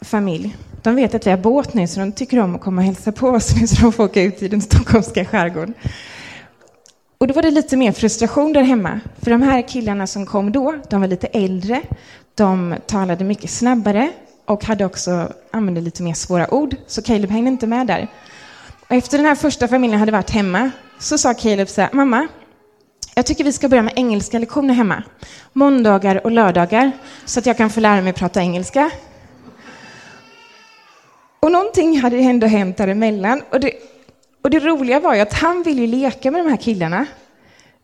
familj. 0.01 0.57
De 0.83 0.97
vet 0.97 1.15
att 1.15 1.27
vi 1.27 1.31
har 1.31 1.39
båt 1.39 1.75
nu, 1.75 1.87
så 1.87 2.01
de 2.01 2.13
tycker 2.13 2.39
om 2.39 2.55
att 2.55 2.61
komma 2.61 2.81
och 2.81 2.87
hälsa 2.87 3.13
på 3.13 3.29
oss 3.29 3.57
nu, 3.61 3.67
så 3.67 3.83
de 3.83 3.93
får 3.93 4.05
åka 4.05 4.23
ut 4.23 4.43
i 4.43 4.49
den 4.49 4.61
stockholmska 4.61 5.25
skärgården. 5.25 5.75
Och 7.19 7.27
då 7.27 7.35
var 7.35 7.43
det 7.43 7.51
lite 7.51 7.77
mer 7.77 7.93
frustration 7.93 8.53
där 8.53 8.63
hemma. 8.63 9.01
För 9.23 9.31
de 9.31 9.43
här 9.43 9.69
killarna 9.69 10.07
som 10.07 10.27
kom 10.27 10.53
då, 10.53 10.75
de 10.91 11.01
var 11.01 11.09
lite 11.09 11.27
äldre, 11.27 11.83
de 12.35 12.75
talade 12.87 13.25
mycket 13.25 13.51
snabbare 13.51 14.11
och 14.45 14.65
hade 14.65 14.85
också 14.85 15.33
använde 15.51 15.81
lite 15.81 16.03
mer 16.03 16.15
svåra 16.15 16.55
ord, 16.55 16.77
så 16.87 17.03
Caleb 17.03 17.31
hängde 17.31 17.51
inte 17.51 17.67
med 17.67 17.87
där. 17.87 18.09
Och 18.89 18.93
efter 18.93 19.19
den 19.19 19.27
här 19.27 19.35
första 19.35 19.69
familjen 19.69 20.01
hade 20.01 20.13
varit 20.13 20.31
hemma 20.31 20.71
så 20.99 21.19
sa 21.19 21.35
Caleb 21.35 21.69
så 21.69 21.81
här, 21.81 21.91
mamma, 21.93 22.29
jag 23.15 23.27
tycker 23.27 23.45
vi 23.45 23.53
ska 23.53 23.69
börja 23.69 23.83
med 23.83 23.93
engelska 23.97 24.39
lektioner 24.39 24.75
hemma. 24.75 25.03
Måndagar 25.53 26.25
och 26.25 26.31
lördagar, 26.31 26.93
så 27.25 27.39
att 27.39 27.47
jag 27.47 27.57
kan 27.57 27.71
få 27.71 27.81
lära 27.81 28.03
mig 28.03 28.13
prata 28.13 28.41
engelska. 28.41 28.91
Och 31.41 31.53
någonting 31.53 32.01
hade 32.01 32.17
ändå 32.17 32.47
hänt 32.47 32.77
däremellan. 32.77 33.43
Och 33.51 33.61
det, 33.61 33.73
och 34.47 34.51
det 34.51 34.61
roliga 34.61 35.01
var 35.01 35.15
ju 35.15 35.21
att 35.21 35.33
han 35.33 35.63
ville 35.63 35.87
leka 35.87 36.31
med 36.31 36.45
de 36.45 36.51
här 36.51 36.57
killarna 36.57 37.07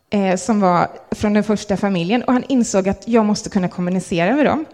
eh, 0.09 0.35
som 0.35 0.59
var 0.59 0.87
från 1.11 1.33
den 1.33 1.43
första 1.43 1.77
familjen 1.77 2.23
och 2.23 2.33
han 2.33 2.43
insåg 2.43 2.89
att 2.89 3.07
jag 3.07 3.25
måste 3.25 3.49
kunna 3.49 3.67
kommunicera 3.67 4.35
med 4.35 4.45
dem. 4.45 4.65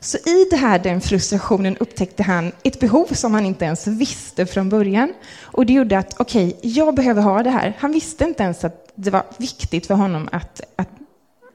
Så 0.00 0.16
i 0.16 0.46
det 0.50 0.56
här, 0.56 0.78
den 0.78 1.00
frustrationen 1.00 1.76
upptäckte 1.76 2.22
han 2.22 2.52
ett 2.62 2.80
behov 2.80 3.06
som 3.06 3.34
han 3.34 3.46
inte 3.46 3.64
ens 3.64 3.86
visste 3.86 4.46
från 4.46 4.68
början. 4.68 5.12
Och 5.42 5.66
det 5.66 5.72
gjorde 5.72 5.98
att, 5.98 6.20
okej, 6.20 6.46
okay, 6.46 6.70
jag 6.70 6.94
behöver 6.94 7.22
ha 7.22 7.42
det 7.42 7.50
här. 7.50 7.76
Han 7.78 7.92
visste 7.92 8.24
inte 8.24 8.42
ens 8.42 8.64
att 8.64 8.92
det 8.94 9.10
var 9.10 9.22
viktigt 9.36 9.86
för 9.86 9.94
honom 9.94 10.28
att, 10.32 10.60
att, 10.76 10.90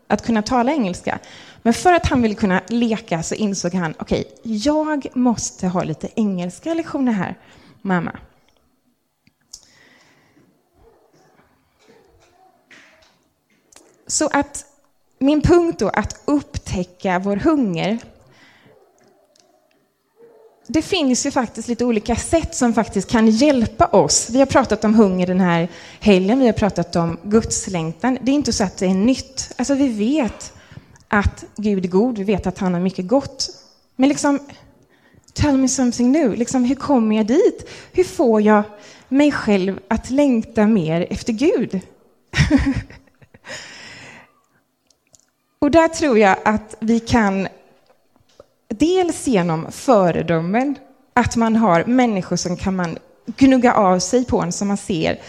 att 0.08 0.26
kunna 0.26 0.42
tala 0.42 0.72
engelska. 0.72 1.20
Men 1.62 1.74
för 1.74 1.94
att 1.94 2.06
han 2.06 2.22
ville 2.22 2.36
kunna 2.36 2.62
leka 2.68 3.24
så 3.24 3.36
insåg 3.36 3.74
han, 3.74 3.94
okej, 4.00 4.26
okay, 4.26 4.56
jag 4.58 5.08
måste 5.14 5.68
ha 5.68 5.84
lite 5.84 6.10
engelska 6.16 6.74
lektioner 6.74 7.12
här, 7.12 7.38
mamma. 7.82 8.12
Så 14.12 14.28
att 14.28 14.66
min 15.20 15.42
punkt 15.42 15.80
då, 15.80 15.90
att 15.90 16.22
upptäcka 16.26 17.20
vår 17.20 17.36
hunger. 17.36 18.00
Det 20.68 20.82
finns 20.82 21.26
ju 21.26 21.32
faktiskt 21.32 21.68
lite 21.68 21.86
olika 21.86 22.16
sätt 22.16 22.56
som 22.56 22.74
faktiskt 22.74 23.10
kan 23.10 23.28
hjälpa 23.28 23.86
oss. 23.86 24.30
Vi 24.30 24.40
har 24.40 24.46
pratat 24.46 24.84
om 24.84 24.96
hunger 24.96 25.28
den 25.28 25.40
här 25.40 25.70
helgen, 26.00 26.40
vi 26.40 26.46
har 26.46 26.54
pratat 26.54 26.96
om 26.96 27.20
gudslängtan. 27.24 28.18
Det 28.22 28.32
är 28.32 28.36
inte 28.36 28.54
så 28.54 28.64
att 28.64 28.78
det 28.78 28.86
är 28.86 28.94
nytt. 28.94 29.54
Alltså 29.58 29.76
vi 29.76 29.88
vet 29.88 30.54
att 31.08 31.46
Gud 31.56 31.86
är 31.86 31.90
god, 31.90 32.18
vi 32.18 32.24
vet 32.24 32.48
att 32.48 32.58
han 32.58 32.74
har 32.74 32.82
mycket 32.82 33.08
gott. 33.08 33.50
Men 33.96 34.10
liksom, 34.10 34.40
tell 35.34 35.58
me 35.58 35.68
something 35.68 36.12
new. 36.12 36.36
Liksom, 36.36 36.64
hur 36.64 36.76
kommer 36.76 37.16
jag 37.16 37.28
dit? 37.28 37.70
Hur 37.92 38.04
får 38.04 38.42
jag 38.42 38.64
mig 39.10 39.32
själv 39.32 39.80
att 39.88 40.10
längta 40.10 40.68
mer 40.68 41.08
efter 41.10 41.34
Gud? 41.34 41.80
Och 45.62 45.72
där 45.72 45.88
tror 45.88 46.20
jag 46.20 46.38
att 46.46 46.76
vi 46.80 47.00
kan 47.00 47.48
dels 48.68 49.28
genom 49.28 49.72
föredömen, 49.72 50.76
att 51.14 51.36
man 51.36 51.56
har 51.56 51.84
människor 51.86 52.36
som 52.36 52.58
kan 52.58 52.76
man 52.76 52.98
gnugga 53.26 53.74
av 53.74 54.00
sig 54.00 54.26
på 54.26 54.42
en 54.42 54.52
som 54.52 54.68
man 54.68 54.78
ser, 54.78 55.20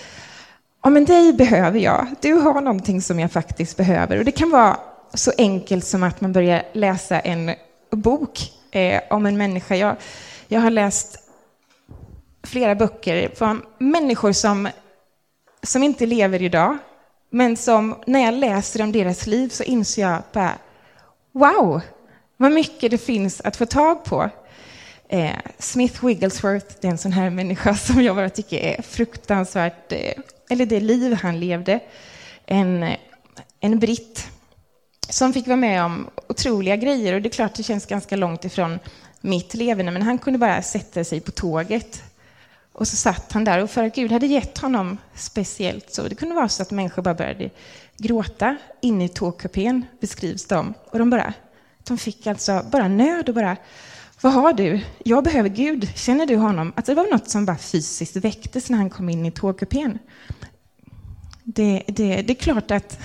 ja 0.83 0.91
men 0.91 1.05
dig 1.05 1.33
behöver 1.33 1.79
jag, 1.79 2.07
du 2.21 2.33
har 2.33 2.61
någonting 2.61 3.03
som 3.03 3.21
jag 3.21 3.33
faktiskt 3.33 3.77
behöver. 3.77 4.19
Och 4.19 4.25
det 4.25 4.33
kan 4.33 4.51
vara 4.51 4.77
så 5.15 5.33
enkelt 5.39 5.85
som 5.85 6.03
att 6.03 6.21
man 6.21 6.33
börjar 6.33 6.63
läsa 6.73 7.21
en 7.21 7.55
bok 7.91 8.39
eh, 8.71 9.01
om 9.11 9.27
en 9.27 9.39
människa. 9.39 9.77
Jag, 9.77 9.97
jag 10.49 10.61
har 10.61 10.71
läst 10.71 11.19
flera 12.47 12.75
böcker 12.75 13.31
från 13.35 13.63
människor 13.79 14.33
som, 14.33 14.69
som 15.63 15.83
inte 15.83 16.07
lever 16.07 16.43
idag, 16.43 16.79
men 17.35 17.57
som 17.57 17.95
när 18.07 18.21
jag 18.25 18.35
läser 18.35 18.83
om 18.83 18.93
deras 18.93 19.27
liv 19.27 19.49
så 19.49 19.63
inser 19.63 20.03
jag 20.03 20.23
bara, 20.33 20.59
wow, 21.33 21.81
vad 22.37 22.53
mycket 22.53 22.91
det 22.91 22.99
finns 22.99 23.41
att 23.41 23.57
få 23.57 23.67
tag 23.67 24.05
på. 24.05 24.31
Eh, 25.09 25.37
Smith 25.59 26.07
Wigglesworth, 26.07 26.67
det 26.81 26.87
är 26.87 26.91
en 26.91 26.99
sån 26.99 27.13
här 27.13 27.31
människa 27.31 27.75
som 27.77 28.03
jag 28.03 28.17
bara 28.17 28.31
tycker 28.31 28.59
är 28.59 28.83
fruktansvärt, 28.83 29.93
eh, 29.93 30.13
eller 30.51 30.67
det 30.67 30.81
liv 30.81 31.13
han 31.15 31.41
levde. 31.41 31.81
En, 32.47 32.83
eh, 32.83 32.97
en 33.61 33.79
britt 33.79 34.29
som 35.09 35.33
fick 35.33 35.47
vara 35.47 35.57
med 35.57 35.85
om 35.85 36.11
otroliga 36.29 36.77
grejer 36.77 37.15
och 37.15 37.23
det 37.23 37.29
är 37.29 37.31
klart 37.31 37.55
det 37.55 37.63
känns 37.63 37.87
ganska 37.87 38.17
långt 38.17 38.45
ifrån 38.45 38.79
mitt 39.21 39.55
leverne, 39.55 39.91
men 39.91 40.03
han 40.03 40.19
kunde 40.19 40.39
bara 40.39 40.63
sätta 40.63 41.05
sig 41.05 41.21
på 41.21 41.31
tåget 41.31 42.03
och 42.73 42.89
så 42.89 42.97
satt 42.97 43.33
han 43.33 43.45
där 43.45 43.63
och 43.63 43.71
för 43.71 43.85
att 43.85 43.95
Gud 43.95 44.13
hade 44.13 44.27
gett 44.27 44.59
honom 44.59 44.99
speciellt 45.15 45.95
så. 45.95 46.09
Det 46.09 46.15
kunde 46.15 46.35
vara 46.35 46.49
så 46.49 46.63
att 46.63 46.71
människor 46.71 47.03
bara 47.03 47.15
började 47.15 47.51
gråta 47.97 48.57
inne 48.81 49.05
i 49.05 49.09
tågkupén, 49.09 49.87
beskrivs 50.01 50.47
de. 50.47 50.75
Och 50.91 50.99
de 50.99 51.11
bara, 51.11 51.35
de 51.85 51.99
fick 51.99 52.27
alltså 52.27 52.67
bara 52.71 52.89
nöd 52.89 53.29
och 53.29 53.35
bara, 53.35 53.57
vad 54.21 54.33
har 54.33 54.53
du? 54.53 54.81
Jag 55.05 55.25
behöver 55.25 55.49
Gud. 55.49 55.89
Känner 55.95 56.27
du 56.27 56.37
honom? 56.37 56.73
Alltså 56.77 56.95
det 56.95 57.03
var 57.03 57.11
något 57.11 57.29
som 57.29 57.47
bara 57.47 57.59
fysiskt 57.59 58.17
väcktes 58.17 58.71
när 58.71 58.79
han 58.79 58.91
kom 58.91 59.09
in 59.09 59.27
i 59.27 59.31
tågkupén. 59.31 59.99
Det, 61.45 61.83
det, 61.87 62.23
det 62.23 62.33
är 62.33 62.35
klart 62.35 62.71
att 62.71 62.99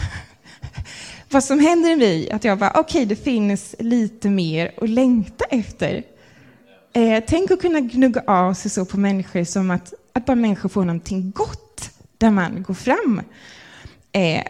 vad 1.29 1.43
som 1.43 1.59
händer 1.59 1.91
i 1.91 1.95
mig, 1.95 2.31
att 2.31 2.43
jag 2.43 2.57
bara, 2.57 2.69
okej, 2.69 2.81
okay, 2.81 3.05
det 3.05 3.23
finns 3.23 3.75
lite 3.79 4.29
mer 4.29 4.71
att 4.81 4.89
längta 4.89 5.45
efter. 5.45 6.03
Eh, 6.97 7.23
tänk 7.27 7.51
att 7.51 7.61
kunna 7.61 7.79
gnugga 7.79 8.23
av 8.27 8.53
sig 8.53 8.71
så 8.71 8.85
på 8.85 8.97
människor 8.99 9.43
som 9.43 9.71
att, 9.71 9.93
att 10.13 10.25
bara 10.25 10.35
människor 10.35 10.69
får 10.69 10.85
någonting 10.85 11.31
gott 11.31 11.89
där 12.17 12.31
man 12.31 12.63
går 12.63 12.73
fram. 12.73 13.21
Eh, 14.11 14.43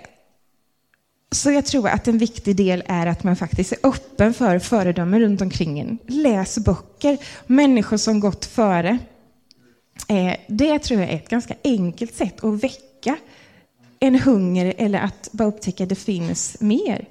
så 1.31 1.51
jag 1.51 1.65
tror 1.65 1.89
att 1.89 2.07
en 2.07 2.17
viktig 2.17 2.55
del 2.55 2.83
är 2.87 3.07
att 3.07 3.23
man 3.23 3.35
faktiskt 3.35 3.71
är 3.71 3.77
öppen 3.83 4.33
för 4.33 4.59
föredömen 4.59 5.19
runt 5.19 5.41
omkring 5.41 5.79
en. 5.79 5.97
Läs 6.07 6.57
böcker, 6.57 7.17
människor 7.47 7.97
som 7.97 8.19
gått 8.19 8.45
före. 8.45 8.97
Eh, 10.07 10.35
det 10.47 10.79
tror 10.79 10.99
jag 10.99 11.09
är 11.09 11.15
ett 11.15 11.29
ganska 11.29 11.55
enkelt 11.63 12.15
sätt 12.15 12.43
att 12.43 12.63
väcka 12.63 13.17
en 13.99 14.19
hunger 14.19 14.73
eller 14.77 14.99
att 14.99 15.29
bara 15.31 15.47
upptäcka 15.47 15.83
att 15.83 15.89
det 15.89 15.95
finns 15.95 16.61
mer. 16.61 17.07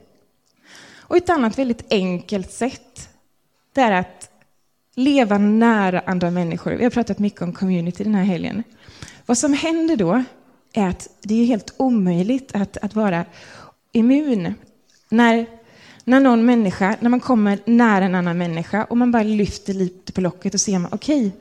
Och 0.97 1.17
ett 1.17 1.31
annat 1.31 1.59
väldigt 1.59 1.93
enkelt 1.93 2.53
sätt, 2.53 3.09
det 3.73 3.81
är 3.81 3.93
att 3.93 4.31
leva 4.97 5.39
nära 5.39 6.01
andra 6.07 6.31
människor. 6.31 6.73
Vi 6.73 6.85
har 6.85 6.91
pratat 6.91 7.19
mycket 7.19 7.43
om 7.43 7.53
community 7.53 8.05
den 8.05 8.15
här 8.15 8.25
helgen. 8.25 8.63
Vad 9.27 9.39
som 9.39 9.53
händer 9.53 9.97
då 9.97 10.25
är 10.73 10.89
att 10.89 11.09
det 11.23 11.35
är 11.35 11.47
helt 11.47 11.75
omöjligt 11.77 12.55
att, 12.55 12.77
att 12.77 12.95
vara 12.95 13.25
immun. 13.93 14.55
När, 15.09 15.47
när 16.05 16.21
någon 16.21 16.47
människa, 16.47 16.97
när 17.01 17.11
man 17.11 17.21
kommer 17.21 17.59
nära 17.65 18.05
en 18.05 18.15
annan 18.15 18.39
människa 18.39 18.85
och 18.85 18.97
man 18.97 19.13
bara 19.13 19.23
lyfter 19.23 19.75
lite 19.75 20.13
på 20.13 20.21
locket 20.21 20.55
och 20.55 20.61
ser 20.61 20.79
man, 20.79 20.93
okej, 20.93 21.27
okay, 21.27 21.41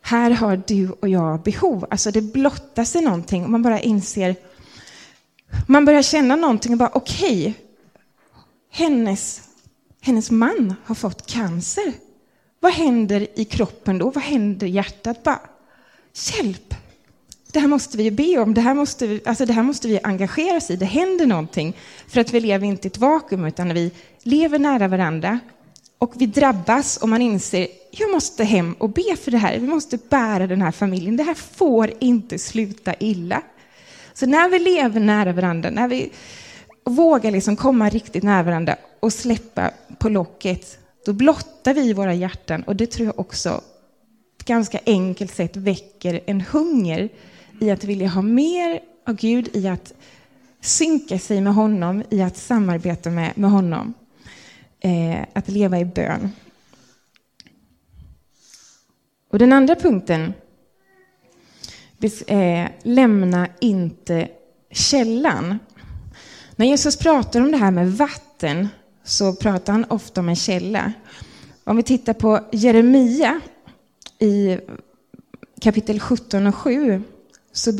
här 0.00 0.30
har 0.30 0.62
du 0.66 0.90
och 0.90 1.08
jag 1.08 1.42
behov. 1.42 1.86
Alltså 1.90 2.10
det 2.10 2.22
blottar 2.22 2.84
sig 2.84 3.02
någonting 3.02 3.44
och 3.44 3.50
man 3.50 3.62
bara 3.62 3.80
inser, 3.80 4.36
man 5.66 5.84
börjar 5.84 6.02
känna 6.02 6.36
någonting 6.36 6.72
och 6.72 6.78
bara 6.78 6.90
okej, 6.94 7.40
okay, 7.40 7.52
hennes, 8.70 9.42
hennes 10.00 10.30
man 10.30 10.74
har 10.84 10.94
fått 10.94 11.26
cancer. 11.26 11.92
Vad 12.64 12.72
händer 12.72 13.26
i 13.34 13.44
kroppen 13.44 13.98
då? 13.98 14.10
Vad 14.10 14.24
händer 14.24 14.66
i 14.66 14.70
hjärtat? 14.70 15.22
Bara, 15.22 15.40
hjälp! 16.14 16.74
Det 17.52 17.60
här 17.60 17.68
måste 17.68 17.96
vi 17.96 18.02
ju 18.02 18.10
be 18.10 18.38
om, 18.38 18.54
det 18.54 18.60
här, 18.60 18.74
måste 18.74 19.06
vi, 19.06 19.20
alltså 19.24 19.46
det 19.46 19.52
här 19.52 19.62
måste 19.62 19.88
vi 19.88 20.00
engagera 20.02 20.56
oss 20.56 20.70
i. 20.70 20.76
Det 20.76 20.84
händer 20.84 21.26
någonting. 21.26 21.76
För 22.08 22.20
att 22.20 22.32
vi 22.32 22.40
lever 22.40 22.66
inte 22.66 22.88
i 22.88 22.90
ett 22.90 22.98
vakuum, 22.98 23.44
utan 23.44 23.74
vi 23.74 23.90
lever 24.22 24.58
nära 24.58 24.88
varandra. 24.88 25.38
Och 25.98 26.12
vi 26.16 26.26
drabbas 26.26 26.96
och 26.96 27.08
man 27.08 27.22
inser, 27.22 27.66
jag 27.90 28.10
måste 28.10 28.44
hem 28.44 28.72
och 28.72 28.90
be 28.90 29.16
för 29.16 29.30
det 29.30 29.38
här. 29.38 29.58
Vi 29.58 29.66
måste 29.66 29.98
bära 30.08 30.46
den 30.46 30.62
här 30.62 30.72
familjen. 30.72 31.16
Det 31.16 31.22
här 31.22 31.34
får 31.34 31.92
inte 31.98 32.38
sluta 32.38 32.94
illa. 32.94 33.42
Så 34.14 34.26
när 34.26 34.48
vi 34.48 34.58
lever 34.58 35.00
nära 35.00 35.32
varandra, 35.32 35.70
när 35.70 35.88
vi 35.88 36.12
vågar 36.84 37.30
liksom 37.30 37.56
komma 37.56 37.88
riktigt 37.88 38.22
nära 38.22 38.42
varandra 38.42 38.76
och 39.00 39.12
släppa 39.12 39.70
på 39.98 40.08
locket, 40.08 40.78
då 41.04 41.12
blottar 41.12 41.74
vi 41.74 41.92
våra 41.92 42.14
hjärtan 42.14 42.62
och 42.62 42.76
det 42.76 42.86
tror 42.86 43.06
jag 43.06 43.18
också 43.18 43.60
ett 44.38 44.44
ganska 44.44 44.80
enkelt 44.86 45.34
sätt 45.34 45.56
väcker 45.56 46.20
en 46.26 46.40
hunger 46.40 47.08
i 47.60 47.70
att 47.70 47.84
vilja 47.84 48.08
ha 48.08 48.22
mer 48.22 48.80
av 49.06 49.16
Gud, 49.16 49.48
i 49.52 49.68
att 49.68 49.94
synka 50.60 51.18
sig 51.18 51.40
med 51.40 51.54
honom, 51.54 52.02
i 52.10 52.22
att 52.22 52.36
samarbeta 52.36 53.10
med, 53.10 53.32
med 53.38 53.50
honom. 53.50 53.94
Eh, 54.80 55.24
att 55.32 55.48
leva 55.48 55.78
i 55.78 55.84
bön. 55.84 56.32
Och 59.30 59.38
den 59.38 59.52
andra 59.52 59.74
punkten, 59.74 60.34
eh, 62.26 62.68
lämna 62.82 63.48
inte 63.60 64.28
källan. 64.70 65.58
När 66.56 66.66
Jesus 66.66 66.96
pratar 66.96 67.40
om 67.40 67.50
det 67.50 67.56
här 67.56 67.70
med 67.70 67.92
vatten 67.92 68.68
så 69.04 69.34
pratar 69.34 69.72
han 69.72 69.84
ofta 69.84 70.20
om 70.20 70.28
en 70.28 70.36
källa. 70.36 70.92
Om 71.64 71.76
vi 71.76 71.82
tittar 71.82 72.12
på 72.12 72.40
Jeremia 72.52 73.40
i 74.18 74.58
kapitel 75.60 76.00
17 76.00 76.46
och 76.46 76.54
7 76.54 77.02
så 77.52 77.72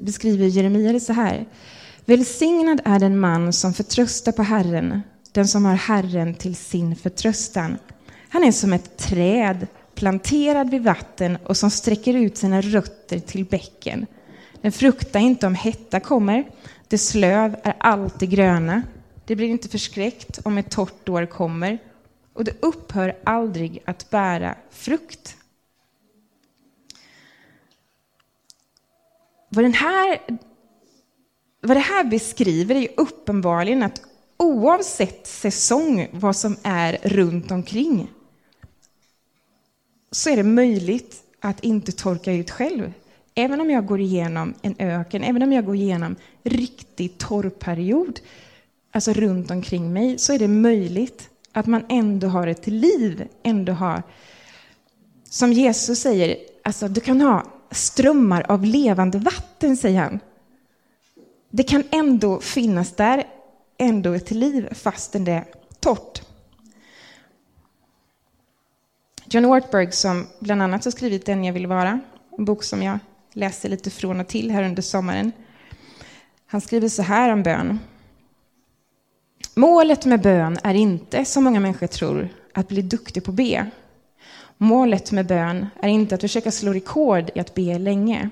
beskriver 0.00 0.46
Jeremia 0.46 0.92
det 0.92 1.00
så 1.00 1.12
här. 1.12 1.46
Välsignad 2.04 2.80
är 2.84 2.98
den 2.98 3.20
man 3.20 3.52
som 3.52 3.74
förtröstar 3.74 4.32
på 4.32 4.42
Herren, 4.42 5.02
den 5.32 5.48
som 5.48 5.64
har 5.64 5.74
Herren 5.74 6.34
till 6.34 6.56
sin 6.56 6.96
förtröstan. 6.96 7.76
Han 8.28 8.44
är 8.44 8.52
som 8.52 8.72
ett 8.72 8.96
träd 8.96 9.66
planterad 9.94 10.70
vid 10.70 10.82
vatten 10.82 11.38
och 11.44 11.56
som 11.56 11.70
sträcker 11.70 12.14
ut 12.14 12.36
sina 12.36 12.60
rötter 12.60 13.18
till 13.18 13.44
bäcken. 13.44 14.06
Den 14.60 14.72
fruktar 14.72 15.20
inte 15.20 15.46
om 15.46 15.54
hetta 15.54 16.00
kommer, 16.00 16.44
dess 16.88 17.14
löv 17.14 17.56
är 17.62 17.74
alltid 17.78 18.30
gröna. 18.30 18.82
Det 19.24 19.36
blir 19.36 19.48
inte 19.48 19.68
förskräckt 19.68 20.38
om 20.44 20.58
ett 20.58 20.70
torrt 20.70 21.08
år 21.08 21.26
kommer 21.26 21.78
och 22.32 22.44
det 22.44 22.62
upphör 22.62 23.16
aldrig 23.24 23.82
att 23.84 24.10
bära 24.10 24.56
frukt. 24.70 25.36
Vad, 29.48 29.64
den 29.64 29.74
här, 29.74 30.20
vad 31.60 31.76
det 31.76 31.80
här 31.80 32.04
beskriver 32.04 32.74
är 32.74 32.88
uppenbarligen 32.96 33.82
att 33.82 34.02
oavsett 34.36 35.26
säsong, 35.26 36.08
vad 36.12 36.36
som 36.36 36.56
är 36.62 36.98
runt 37.02 37.50
omkring, 37.50 38.10
så 40.10 40.30
är 40.30 40.36
det 40.36 40.42
möjligt 40.42 41.22
att 41.40 41.64
inte 41.64 41.92
torka 41.92 42.32
ut 42.32 42.50
själv. 42.50 42.92
Även 43.34 43.60
om 43.60 43.70
jag 43.70 43.86
går 43.86 44.00
igenom 44.00 44.54
en 44.62 44.74
öken, 44.78 45.22
även 45.22 45.42
om 45.42 45.52
jag 45.52 45.64
går 45.64 45.76
igenom 45.76 46.16
riktig 46.42 47.18
torrperiod, 47.18 48.20
alltså 48.92 49.12
runt 49.12 49.50
omkring 49.50 49.92
mig, 49.92 50.18
så 50.18 50.32
är 50.32 50.38
det 50.38 50.48
möjligt 50.48 51.28
att 51.52 51.66
man 51.66 51.84
ändå 51.88 52.28
har 52.28 52.46
ett 52.46 52.66
liv, 52.66 53.28
ändå 53.42 53.72
har, 53.72 54.02
som 55.30 55.52
Jesus 55.52 56.00
säger, 56.00 56.36
alltså 56.64 56.88
du 56.88 57.00
kan 57.00 57.20
ha 57.20 57.46
strömmar 57.70 58.46
av 58.48 58.64
levande 58.64 59.18
vatten, 59.18 59.76
säger 59.76 60.00
han. 60.00 60.20
Det 61.50 61.62
kan 61.62 61.84
ändå 61.90 62.40
finnas 62.40 62.92
där, 62.92 63.24
ändå 63.78 64.12
ett 64.12 64.30
liv 64.30 64.74
fastän 64.74 65.24
det 65.24 65.32
är 65.32 65.44
torrt. 65.80 66.22
John 69.24 69.44
Ortberg, 69.44 69.92
som 69.92 70.26
bland 70.38 70.62
annat 70.62 70.84
har 70.84 70.90
skrivit 70.90 71.26
Den 71.26 71.44
jag 71.44 71.52
vill 71.52 71.66
vara, 71.66 72.00
en 72.38 72.44
bok 72.44 72.62
som 72.62 72.82
jag 72.82 72.98
läser 73.32 73.68
lite 73.68 73.90
från 73.90 74.20
och 74.20 74.28
till 74.28 74.50
här 74.50 74.62
under 74.62 74.82
sommaren. 74.82 75.32
Han 76.46 76.60
skriver 76.60 76.88
så 76.88 77.02
här 77.02 77.32
om 77.32 77.42
bön. 77.42 77.78
Målet 79.54 80.04
med 80.04 80.22
bön 80.22 80.58
är 80.62 80.74
inte, 80.74 81.24
som 81.24 81.44
många 81.44 81.60
människor 81.60 81.86
tror, 81.86 82.28
att 82.54 82.68
bli 82.68 82.82
duktig 82.82 83.24
på 83.24 83.30
att 83.30 83.36
be. 83.36 83.70
Målet 84.58 85.12
med 85.12 85.26
bön 85.26 85.66
är 85.82 85.88
inte 85.88 86.14
att 86.14 86.20
försöka 86.20 86.50
slå 86.50 86.72
rekord 86.72 87.30
i 87.34 87.40
att 87.40 87.54
be 87.54 87.78
länge. 87.78 88.30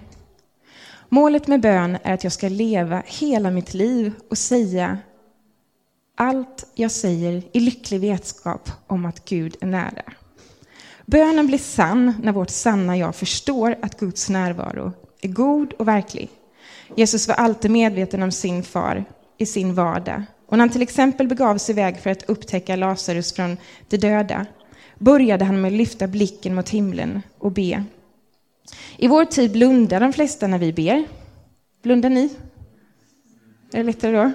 Målet 1.08 1.46
med 1.46 1.60
bön 1.60 1.98
är 2.02 2.14
att 2.14 2.24
jag 2.24 2.32
ska 2.32 2.48
leva 2.48 3.02
hela 3.06 3.50
mitt 3.50 3.74
liv 3.74 4.12
och 4.30 4.38
säga 4.38 4.98
allt 6.16 6.66
jag 6.74 6.90
säger 6.90 7.42
i 7.52 7.60
lycklig 7.60 8.00
vetskap 8.00 8.70
om 8.86 9.04
att 9.04 9.24
Gud 9.24 9.56
är 9.60 9.66
nära. 9.66 10.12
Bönen 11.06 11.46
blir 11.46 11.58
sann 11.58 12.14
när 12.22 12.32
vårt 12.32 12.50
sanna 12.50 12.96
jag 12.96 13.14
förstår 13.14 13.76
att 13.82 14.00
Guds 14.00 14.28
närvaro 14.28 14.92
är 15.20 15.28
god 15.28 15.72
och 15.72 15.88
verklig. 15.88 16.30
Jesus 16.96 17.28
var 17.28 17.34
alltid 17.34 17.70
medveten 17.70 18.22
om 18.22 18.32
sin 18.32 18.62
far 18.62 19.04
i 19.38 19.46
sin 19.46 19.74
vardag. 19.74 20.22
Och 20.50 20.58
när 20.58 20.62
han 20.62 20.70
till 20.70 20.82
exempel 20.82 21.28
begav 21.28 21.58
sig 21.58 21.72
iväg 21.72 22.00
för 22.00 22.10
att 22.10 22.22
upptäcka 22.30 22.76
Lazarus 22.76 23.32
från 23.32 23.56
de 23.88 23.96
döda 23.96 24.46
började 24.98 25.44
han 25.44 25.60
med 25.60 25.68
att 25.68 25.78
lyfta 25.78 26.06
blicken 26.06 26.54
mot 26.54 26.68
himlen 26.68 27.22
och 27.38 27.52
be. 27.52 27.84
I 28.96 29.08
vår 29.08 29.24
tid 29.24 29.52
blundar 29.52 30.00
de 30.00 30.12
flesta 30.12 30.46
när 30.46 30.58
vi 30.58 30.72
ber. 30.72 31.04
Blundar 31.82 32.10
ni? 32.10 32.24
Är 33.72 33.78
det 33.78 33.82
lättare 33.82 34.16
då? 34.16 34.32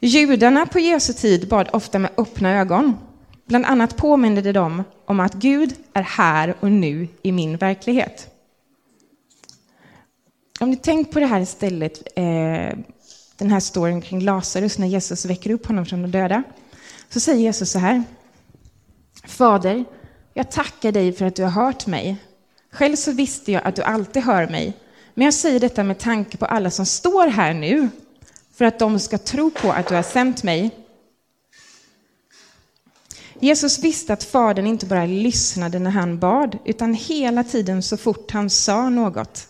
Judarna 0.00 0.66
på 0.66 0.78
Jesu 0.78 1.12
tid 1.12 1.48
bad 1.48 1.68
ofta 1.72 1.98
med 1.98 2.10
öppna 2.16 2.50
ögon. 2.50 2.96
Bland 3.46 3.64
annat 3.64 3.96
påminde 3.96 4.42
det 4.42 4.52
dem 4.52 4.84
om 5.04 5.20
att 5.20 5.34
Gud 5.34 5.74
är 5.92 6.02
här 6.02 6.54
och 6.60 6.70
nu 6.70 7.08
i 7.22 7.32
min 7.32 7.56
verklighet. 7.56 8.30
Om 10.60 10.70
ni 10.70 10.76
tänker 10.76 11.12
på 11.12 11.20
det 11.20 11.26
här 11.26 11.40
istället, 11.40 12.02
eh, 12.16 12.78
den 13.38 13.50
här 13.50 13.60
storyn 13.60 14.00
kring 14.00 14.20
Lazarus 14.20 14.78
när 14.78 14.86
Jesus 14.86 15.24
väcker 15.24 15.50
upp 15.50 15.66
honom 15.66 15.86
från 15.86 16.02
de 16.02 16.10
döda, 16.10 16.42
så 17.08 17.20
säger 17.20 17.40
Jesus 17.40 17.70
så 17.70 17.78
här. 17.78 18.04
Fader, 19.24 19.84
jag 20.34 20.50
tackar 20.50 20.92
dig 20.92 21.12
för 21.12 21.24
att 21.24 21.36
du 21.36 21.42
har 21.42 21.50
hört 21.50 21.86
mig. 21.86 22.16
Själv 22.72 22.96
så 22.96 23.12
visste 23.12 23.52
jag 23.52 23.64
att 23.64 23.76
du 23.76 23.82
alltid 23.82 24.22
hör 24.22 24.48
mig, 24.48 24.72
men 25.14 25.24
jag 25.24 25.34
säger 25.34 25.60
detta 25.60 25.84
med 25.84 25.98
tanke 25.98 26.36
på 26.36 26.46
alla 26.46 26.70
som 26.70 26.86
står 26.86 27.26
här 27.26 27.54
nu, 27.54 27.88
för 28.54 28.64
att 28.64 28.78
de 28.78 28.98
ska 28.98 29.18
tro 29.18 29.50
på 29.50 29.72
att 29.72 29.88
du 29.88 29.94
har 29.94 30.02
sänt 30.02 30.42
mig. 30.42 30.70
Jesus 33.40 33.78
visste 33.78 34.12
att 34.12 34.24
Fadern 34.24 34.66
inte 34.66 34.86
bara 34.86 35.06
lyssnade 35.06 35.78
när 35.78 35.90
han 35.90 36.18
bad, 36.18 36.58
utan 36.64 36.94
hela 36.94 37.44
tiden 37.44 37.82
så 37.82 37.96
fort 37.96 38.30
han 38.30 38.50
sa 38.50 38.88
något. 38.88 39.48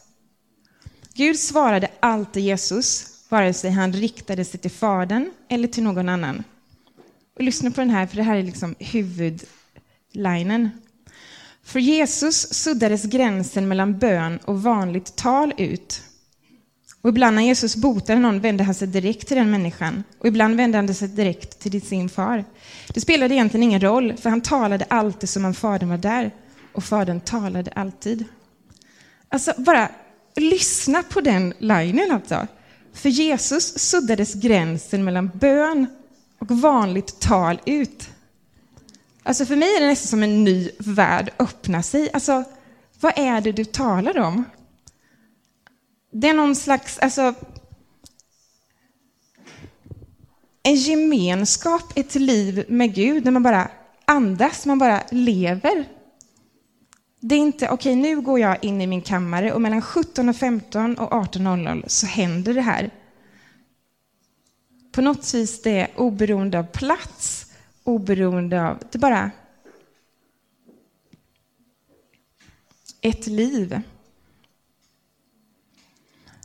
Gud 1.14 1.38
svarade 1.38 1.90
alltid 2.00 2.42
Jesus, 2.42 3.17
vare 3.28 3.52
sig 3.52 3.70
han 3.70 3.92
riktade 3.92 4.44
sig 4.44 4.60
till 4.60 4.70
Fadern 4.70 5.30
eller 5.48 5.68
till 5.68 5.82
någon 5.82 6.08
annan. 6.08 6.44
Och 7.36 7.44
lyssna 7.44 7.70
på 7.70 7.80
den 7.80 7.90
här, 7.90 8.06
för 8.06 8.16
det 8.16 8.22
här 8.22 8.36
är 8.36 8.42
liksom 8.42 8.74
huvudlinen. 8.78 10.70
För 11.62 11.80
Jesus 11.80 12.54
suddades 12.54 13.04
gränsen 13.04 13.68
mellan 13.68 13.98
bön 13.98 14.38
och 14.44 14.62
vanligt 14.62 15.16
tal 15.16 15.54
ut. 15.58 16.02
Och 17.02 17.08
ibland 17.08 17.36
när 17.36 17.42
Jesus 17.42 17.76
botade 17.76 18.18
någon 18.18 18.40
vände 18.40 18.64
han 18.64 18.74
sig 18.74 18.88
direkt 18.88 19.28
till 19.28 19.36
den 19.36 19.50
människan. 19.50 20.04
Och 20.18 20.26
ibland 20.26 20.56
vände 20.56 20.78
han 20.78 20.94
sig 20.94 21.08
direkt 21.08 21.58
till 21.58 21.82
sin 21.82 22.08
far. 22.08 22.44
Det 22.94 23.00
spelade 23.00 23.34
egentligen 23.34 23.62
ingen 23.62 23.80
roll, 23.80 24.16
för 24.16 24.30
han 24.30 24.40
talade 24.40 24.84
alltid 24.88 25.28
som 25.28 25.44
om 25.44 25.54
fadern 25.54 25.88
var 25.88 25.96
där. 25.96 26.30
Och 26.72 26.84
fadern 26.84 27.20
talade 27.20 27.70
alltid. 27.74 28.24
Alltså, 29.28 29.52
bara 29.56 29.90
lyssna 30.36 31.02
på 31.02 31.20
den 31.20 31.54
linen 31.58 32.12
alltså. 32.12 32.46
För 32.98 33.08
Jesus 33.08 33.78
suddades 33.78 34.34
gränsen 34.34 35.04
mellan 35.04 35.30
bön 35.34 35.86
och 36.38 36.50
vanligt 36.50 37.20
tal 37.20 37.60
ut. 37.66 38.08
Alltså 39.22 39.46
för 39.46 39.56
mig 39.56 39.76
är 39.76 39.80
det 39.80 39.86
nästan 39.86 40.08
som 40.08 40.22
en 40.22 40.44
ny 40.44 40.70
värld 40.78 41.30
öppnar 41.38 41.82
sig. 41.82 42.10
Alltså, 42.12 42.44
vad 43.00 43.12
är 43.18 43.40
det 43.40 43.52
du 43.52 43.64
talar 43.64 44.18
om? 44.18 44.44
Det 46.12 46.28
är 46.28 46.34
någon 46.34 46.56
slags, 46.56 46.98
alltså, 46.98 47.34
en 50.62 50.74
gemenskap, 50.74 51.98
ett 51.98 52.14
liv 52.14 52.64
med 52.68 52.94
Gud, 52.94 53.24
där 53.24 53.30
man 53.30 53.42
bara 53.42 53.70
andas, 54.04 54.66
man 54.66 54.78
bara 54.78 55.02
lever. 55.10 55.88
Det 57.20 57.34
är 57.34 57.38
inte, 57.38 57.68
okej 57.68 57.92
okay, 57.92 58.02
nu 58.02 58.20
går 58.20 58.40
jag 58.40 58.64
in 58.64 58.80
i 58.80 58.86
min 58.86 59.02
kammare 59.02 59.52
och 59.52 59.60
mellan 59.60 59.80
17.15 59.80 60.96
och 60.96 61.12
18.00 61.12 61.84
så 61.86 62.06
händer 62.06 62.54
det 62.54 62.60
här. 62.60 62.90
På 64.92 65.00
något 65.00 65.34
vis 65.34 65.62
det 65.62 65.80
är 65.80 66.00
oberoende 66.00 66.58
av 66.58 66.64
plats, 66.64 67.46
oberoende 67.84 68.68
av, 68.68 68.78
det 68.78 68.98
är 68.98 69.00
bara 69.00 69.30
ett 73.00 73.26
liv. 73.26 73.80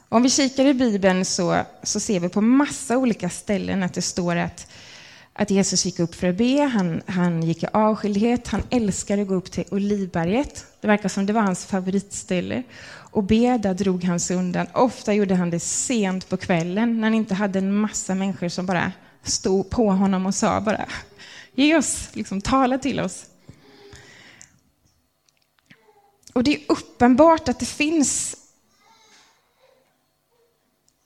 Om 0.10 0.24
vi 0.24 0.30
kikar 0.30 0.66
i 0.66 0.74
Bibeln 0.74 1.26
så, 1.26 1.62
så 1.84 2.00
ser 2.00 2.20
vi 2.20 2.30
på 2.30 2.42
massa 2.42 2.98
olika 2.98 3.30
ställen 3.30 3.84
att 3.84 3.94
det 3.94 4.02
står 4.02 4.36
att, 4.36 4.68
att 5.34 5.52
Jesus 5.52 5.86
gick 5.86 6.00
upp 6.00 6.16
för 6.16 6.28
att 6.28 6.36
be, 6.36 6.62
han, 6.62 7.02
han 7.08 7.44
gick 7.44 7.64
i 7.64 7.68
avskildhet, 7.74 8.48
han 8.48 8.64
älskade 8.70 9.22
att 9.22 9.28
gå 9.28 9.36
upp 9.36 9.52
till 9.52 9.64
Olivberget. 9.72 10.66
Det 10.82 10.88
verkar 10.88 11.10
som 11.10 11.26
det 11.26 11.34
var 11.34 11.42
hans 11.42 11.66
favoritställe. 11.66 12.64
Och 12.86 13.24
be, 13.24 13.58
där 13.58 13.74
drog 13.74 14.04
han 14.04 14.20
sig 14.20 14.38
undan. 14.38 14.68
Ofta 14.74 15.14
gjorde 15.14 15.36
han 15.36 15.50
det 15.50 15.60
sent 15.60 16.30
på 16.30 16.38
kvällen 16.38 16.98
när 16.98 17.04
han 17.04 17.14
inte 17.14 17.34
hade 17.34 17.60
en 17.60 17.76
massa 17.76 18.16
människor 18.16 18.50
som 18.50 18.66
bara 18.66 18.92
stod 19.24 19.70
på 19.70 19.92
honom 19.92 20.26
och 20.26 20.36
sa 20.36 20.62
bara 20.62 20.86
ge 21.56 21.78
oss, 21.78 22.10
liksom 22.14 22.42
tala 22.42 22.78
till 22.78 23.00
oss. 23.00 23.26
Och 26.34 26.44
det 26.44 26.56
är 26.56 26.62
uppenbart 26.68 27.50
att 27.50 27.60
det 27.60 27.66
finns 27.66 28.36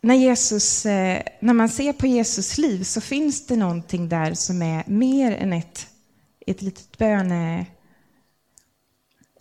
när, 0.08 0.16
Jesus, 0.16 0.86
eh, 0.86 1.24
när 1.40 1.54
man 1.54 1.70
ser 1.70 1.94
på 1.94 2.08
Jesus 2.08 2.58
liv 2.58 2.84
så 2.84 3.02
finns 3.02 3.48
det 3.48 3.56
någonting 3.56 4.10
där 4.10 4.34
som 4.34 4.62
är 4.62 4.84
mer 4.88 5.32
än 5.32 5.54
ett, 5.54 5.88
ett 6.46 6.62
litet 6.62 6.98
böne, 6.98 7.66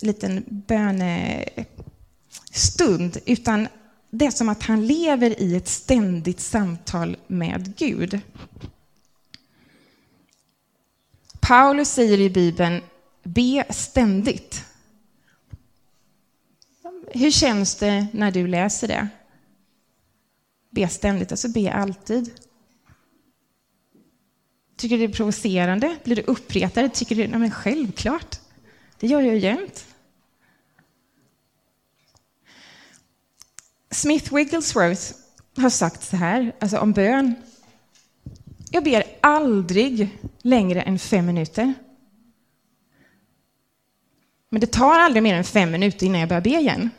liten 0.01 0.43
bönestund, 0.47 1.57
utan 3.25 3.67
det 4.09 4.25
är 4.25 4.31
som 4.31 4.49
att 4.49 4.63
han 4.63 4.87
lever 4.87 5.41
i 5.41 5.55
ett 5.55 5.67
ständigt 5.67 6.39
samtal 6.39 7.17
med 7.27 7.77
Gud. 7.77 8.19
Paulus 11.39 11.89
säger 11.89 12.19
i 12.19 12.29
Bibeln, 12.29 12.81
be 13.23 13.65
ständigt. 13.69 14.63
Hur 17.11 17.31
känns 17.31 17.75
det 17.75 18.07
när 18.13 18.31
du 18.31 18.47
läser 18.47 18.87
det? 18.87 19.07
Be 20.77 20.87
ständigt, 20.87 21.31
alltså 21.31 21.49
be 21.49 21.73
alltid. 21.73 22.31
Tycker 24.75 24.97
du 24.97 25.07
det 25.07 25.13
är 25.13 25.15
provocerande? 25.15 25.97
Blir 26.03 26.15
du 26.15 26.21
uppretad? 26.21 26.93
Tycker 26.93 27.15
du, 27.15 27.27
nej 27.27 27.39
men 27.39 27.51
självklart. 27.51 28.39
Det 28.99 29.07
gör 29.07 29.21
jag 29.21 29.35
ju 29.35 29.39
jämt. 29.39 29.85
Smith 33.91 34.35
Wigglesworth 34.35 35.13
har 35.57 35.69
sagt 35.69 36.03
så 36.03 36.15
här, 36.15 36.55
alltså 36.59 36.77
om 36.77 36.93
bön. 36.93 37.35
Jag 38.71 38.83
ber 38.83 39.03
aldrig 39.21 40.17
längre 40.41 40.81
än 40.81 40.99
fem 40.99 41.25
minuter. 41.25 41.73
Men 44.49 44.61
det 44.61 44.67
tar 44.67 44.99
aldrig 44.99 45.23
mer 45.23 45.35
än 45.35 45.43
fem 45.43 45.71
minuter 45.71 46.05
innan 46.05 46.19
jag 46.19 46.29
börjar 46.29 46.41
be 46.41 46.49
igen. 46.49 46.89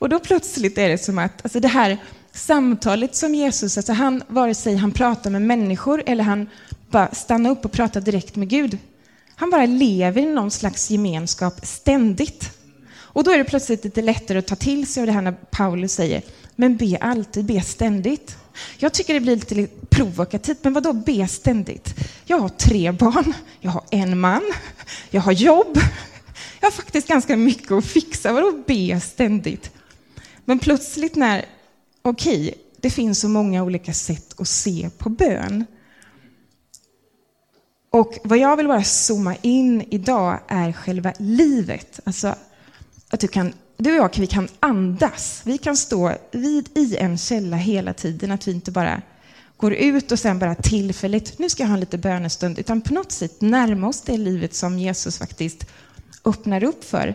Och 0.00 0.08
då 0.08 0.18
plötsligt 0.18 0.78
är 0.78 0.88
det 0.88 0.98
som 0.98 1.18
att 1.18 1.44
alltså 1.44 1.60
det 1.60 1.68
här 1.68 1.98
samtalet 2.32 3.16
som 3.16 3.34
Jesus, 3.34 3.76
alltså 3.76 3.92
han, 3.92 4.22
vare 4.28 4.54
sig 4.54 4.76
han 4.76 4.92
pratar 4.92 5.30
med 5.30 5.42
människor 5.42 6.02
eller 6.06 6.24
han 6.24 6.48
bara 6.90 7.14
stannar 7.14 7.50
upp 7.50 7.64
och 7.64 7.72
pratar 7.72 8.00
direkt 8.00 8.36
med 8.36 8.48
Gud, 8.48 8.78
han 9.36 9.50
bara 9.50 9.66
lever 9.66 10.22
i 10.22 10.26
någon 10.26 10.50
slags 10.50 10.90
gemenskap 10.90 11.66
ständigt. 11.66 12.50
Och 12.96 13.24
då 13.24 13.30
är 13.30 13.38
det 13.38 13.44
plötsligt 13.44 13.84
lite 13.84 14.02
lättare 14.02 14.38
att 14.38 14.46
ta 14.46 14.56
till 14.56 14.86
sig 14.86 15.00
av 15.00 15.06
det 15.06 15.12
här 15.12 15.22
när 15.22 15.32
Paulus 15.32 15.92
säger, 15.92 16.22
men 16.56 16.76
be 16.76 16.98
alltid, 17.00 17.44
be 17.44 17.60
ständigt. 17.60 18.36
Jag 18.78 18.92
tycker 18.92 19.14
det 19.14 19.20
blir 19.20 19.36
lite 19.36 19.66
provokativt, 19.90 20.58
men 20.64 20.72
vadå 20.72 20.92
be 20.92 21.28
ständigt? 21.28 21.94
Jag 22.24 22.38
har 22.38 22.48
tre 22.48 22.92
barn, 22.92 23.32
jag 23.60 23.70
har 23.70 23.84
en 23.90 24.20
man, 24.20 24.52
jag 25.10 25.20
har 25.20 25.32
jobb, 25.32 25.78
jag 26.60 26.66
har 26.66 26.72
faktiskt 26.72 27.08
ganska 27.08 27.36
mycket 27.36 27.72
att 27.72 27.86
fixa. 27.86 28.32
Vadå 28.32 28.52
be 28.66 29.00
ständigt? 29.00 29.70
Men 30.44 30.58
plötsligt 30.58 31.16
när, 31.16 31.44
okej, 32.02 32.48
okay, 32.48 32.54
det 32.76 32.90
finns 32.90 33.20
så 33.20 33.28
många 33.28 33.62
olika 33.62 33.92
sätt 33.92 34.40
att 34.40 34.48
se 34.48 34.90
på 34.98 35.08
bön. 35.08 35.64
Och 37.90 38.18
vad 38.24 38.38
jag 38.38 38.56
vill 38.56 38.68
bara 38.68 38.84
zooma 38.84 39.36
in 39.42 39.84
idag 39.90 40.40
är 40.48 40.72
själva 40.72 41.12
livet. 41.18 42.00
Alltså 42.04 42.34
att 43.10 43.20
du, 43.20 43.28
kan, 43.28 43.52
du 43.76 43.90
och 43.90 43.96
jag 43.96 44.20
vi 44.20 44.26
kan 44.26 44.48
andas. 44.60 45.42
Vi 45.44 45.58
kan 45.58 45.76
stå 45.76 46.12
vid 46.30 46.78
i 46.78 46.96
en 46.96 47.18
källa 47.18 47.56
hela 47.56 47.92
tiden. 47.94 48.30
Att 48.30 48.48
vi 48.48 48.52
inte 48.52 48.70
bara 48.70 49.02
går 49.60 49.74
ut 49.74 50.12
och 50.12 50.18
sen 50.18 50.38
bara 50.38 50.54
tillfälligt, 50.54 51.38
nu 51.38 51.48
ska 51.48 51.62
jag 51.62 51.68
ha 51.68 51.74
en 51.74 51.80
liten 51.80 52.00
bönestund, 52.00 52.58
utan 52.58 52.80
på 52.80 52.94
något 52.94 53.12
sätt 53.12 53.40
närma 53.40 53.88
oss 53.88 54.00
det 54.00 54.16
livet 54.16 54.54
som 54.54 54.78
Jesus 54.78 55.18
faktiskt 55.18 55.66
öppnar 56.24 56.64
upp 56.64 56.84
för. 56.84 57.14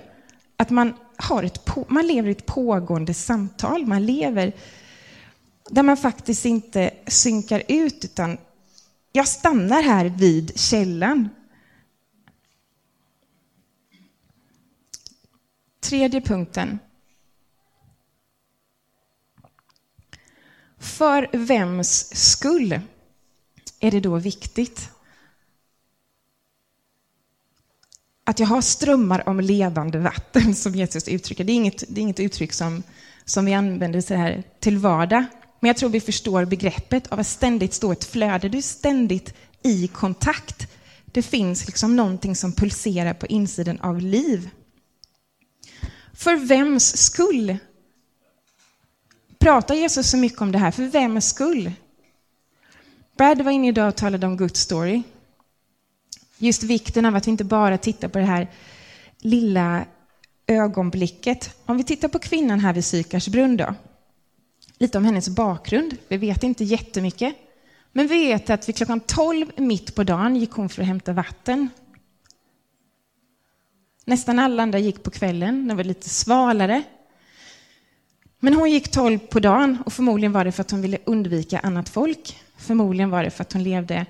Att 0.58 0.70
man, 0.70 0.94
har 1.18 1.44
ett 1.44 1.66
på, 1.66 1.86
man 1.90 2.08
lever 2.08 2.30
i 2.30 2.32
ett 2.32 2.46
pågående 2.46 3.14
samtal, 3.14 3.86
man 3.86 4.06
lever 4.06 4.54
där 5.70 5.84
man 5.84 5.98
faktiskt 5.98 6.46
inte 6.46 6.92
synkar 7.08 7.64
ut, 7.68 8.06
utan 8.06 8.38
jag 9.12 9.28
stannar 9.28 9.82
här 9.82 10.06
vid 10.06 10.60
källan. 10.60 11.30
Tredje 15.80 16.22
punkten. 16.22 16.80
För 20.78 21.30
vems 21.32 22.16
skull 22.16 22.80
är 23.80 23.92
det 23.92 24.00
då 24.00 24.18
viktigt 24.18 24.90
att 28.28 28.40
jag 28.40 28.48
har 28.48 28.62
strömmar 28.62 29.30
om 29.30 29.40
levande 29.40 30.00
vatten, 30.00 30.56
som 30.56 30.76
Jesus 30.76 31.08
uttrycker. 31.08 31.44
Det 31.44 31.52
är 31.52 31.56
inget, 31.56 31.84
det 31.88 32.00
är 32.00 32.02
inget 32.02 32.20
uttryck 32.20 32.54
som, 32.54 32.84
som 33.26 33.46
vi 33.46 33.54
använder 33.54 34.02
så 34.02 34.14
här 34.14 34.44
till 34.60 34.78
vardag. 34.78 35.26
Men 35.60 35.68
jag 35.68 35.78
tror 35.78 35.90
vi 35.90 36.02
förstår 36.02 36.46
begreppet 36.46 37.08
av 37.08 37.20
att 37.20 37.28
ständigt 37.28 37.74
stå 37.74 37.92
ett 37.92 38.06
flöde. 38.06 38.50
Du 38.50 38.58
är 38.58 38.62
ständigt 38.62 39.34
i 39.64 39.88
kontakt. 39.88 40.68
Det 41.06 41.22
finns 41.22 41.68
liksom 41.68 41.96
någonting 41.96 42.36
som 42.36 42.52
pulserar 42.52 43.14
på 43.14 43.26
insidan 43.26 43.80
av 43.80 44.00
liv. 44.00 44.50
För 46.14 46.36
vems 46.36 46.98
skull 46.98 47.58
pratar 49.40 49.76
Jesus 49.76 50.10
så 50.10 50.18
mycket 50.18 50.42
om 50.42 50.52
det 50.52 50.58
här? 50.58 50.72
För 50.72 50.84
vems 50.84 51.30
skull? 51.30 51.72
Brad 53.18 53.42
var 53.42 53.52
inne 53.52 53.68
idag 53.68 53.88
och 53.88 53.96
talade 53.96 54.28
om 54.28 54.38
Guds 54.38 54.60
story. 54.60 55.04
Just 56.46 56.64
vikten 56.64 57.06
av 57.06 57.16
att 57.16 57.28
vi 57.28 57.32
inte 57.32 57.44
bara 57.44 57.78
tittar 57.78 58.08
på 58.08 58.20
det 58.20 58.26
här 58.26 58.48
lilla 59.20 59.86
ögonblicket. 60.48 61.56
Om 61.66 61.78
vi 61.78 61.84
tittar 61.84 62.08
på 62.08 62.20
kvinnan 62.20 62.60
här 62.60 62.74
vid 62.74 62.86
Sykarsbrunn 62.86 63.58
då. 63.58 63.76
Lite 64.78 64.98
om 64.98 65.06
hennes 65.06 65.30
bakgrund. 65.30 65.98
Vi 66.08 66.18
vet 66.18 66.44
inte 66.44 66.64
jättemycket. 66.64 67.36
Men 67.92 68.08
vi 68.08 68.26
vet 68.26 68.50
att 68.50 68.70
vid 68.70 68.76
klockan 68.76 69.00
12 69.00 69.52
mitt 69.58 69.96
på 69.96 70.04
dagen 70.04 70.36
gick 70.36 70.52
hon 70.52 70.70
för 70.70 70.82
att 70.82 70.88
hämta 70.88 71.14
vatten. 71.14 71.70
Nästan 74.06 74.40
alla 74.40 74.64
andra 74.64 74.80
gick 74.80 75.04
på 75.04 75.12
kvällen, 75.12 75.68
det 75.68 75.76
var 75.76 75.84
lite 75.84 76.10
svalare. 76.10 76.84
Men 78.40 78.54
hon 78.54 78.72
gick 78.72 78.92
12 78.92 79.20
på 79.20 79.40
dagen 79.40 79.78
och 79.86 79.94
förmodligen 79.94 80.32
var 80.32 80.46
det 80.46 80.52
för 80.52 80.62
att 80.62 80.72
hon 80.72 80.82
ville 80.82 80.98
undvika 81.06 81.60
annat 81.60 81.90
folk. 81.90 82.38
Förmodligen 82.58 83.10
var 83.10 83.24
det 83.24 83.30
för 83.30 83.42
att 83.42 83.54
hon 83.54 83.64
levde 83.64 84.06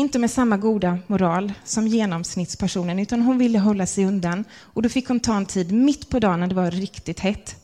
inte 0.00 0.18
med 0.18 0.30
samma 0.30 0.56
goda 0.56 0.98
moral 1.06 1.52
som 1.64 1.86
genomsnittspersonen, 1.86 2.98
utan 2.98 3.22
hon 3.22 3.38
ville 3.38 3.58
hålla 3.58 3.86
sig 3.86 4.04
undan. 4.04 4.44
Och 4.58 4.82
då 4.82 4.88
fick 4.88 5.08
hon 5.08 5.20
ta 5.20 5.36
en 5.36 5.46
tid 5.46 5.72
mitt 5.72 6.10
på 6.10 6.18
dagen 6.18 6.40
när 6.40 6.46
det 6.46 6.54
var 6.54 6.70
riktigt 6.70 7.20
hett. 7.20 7.56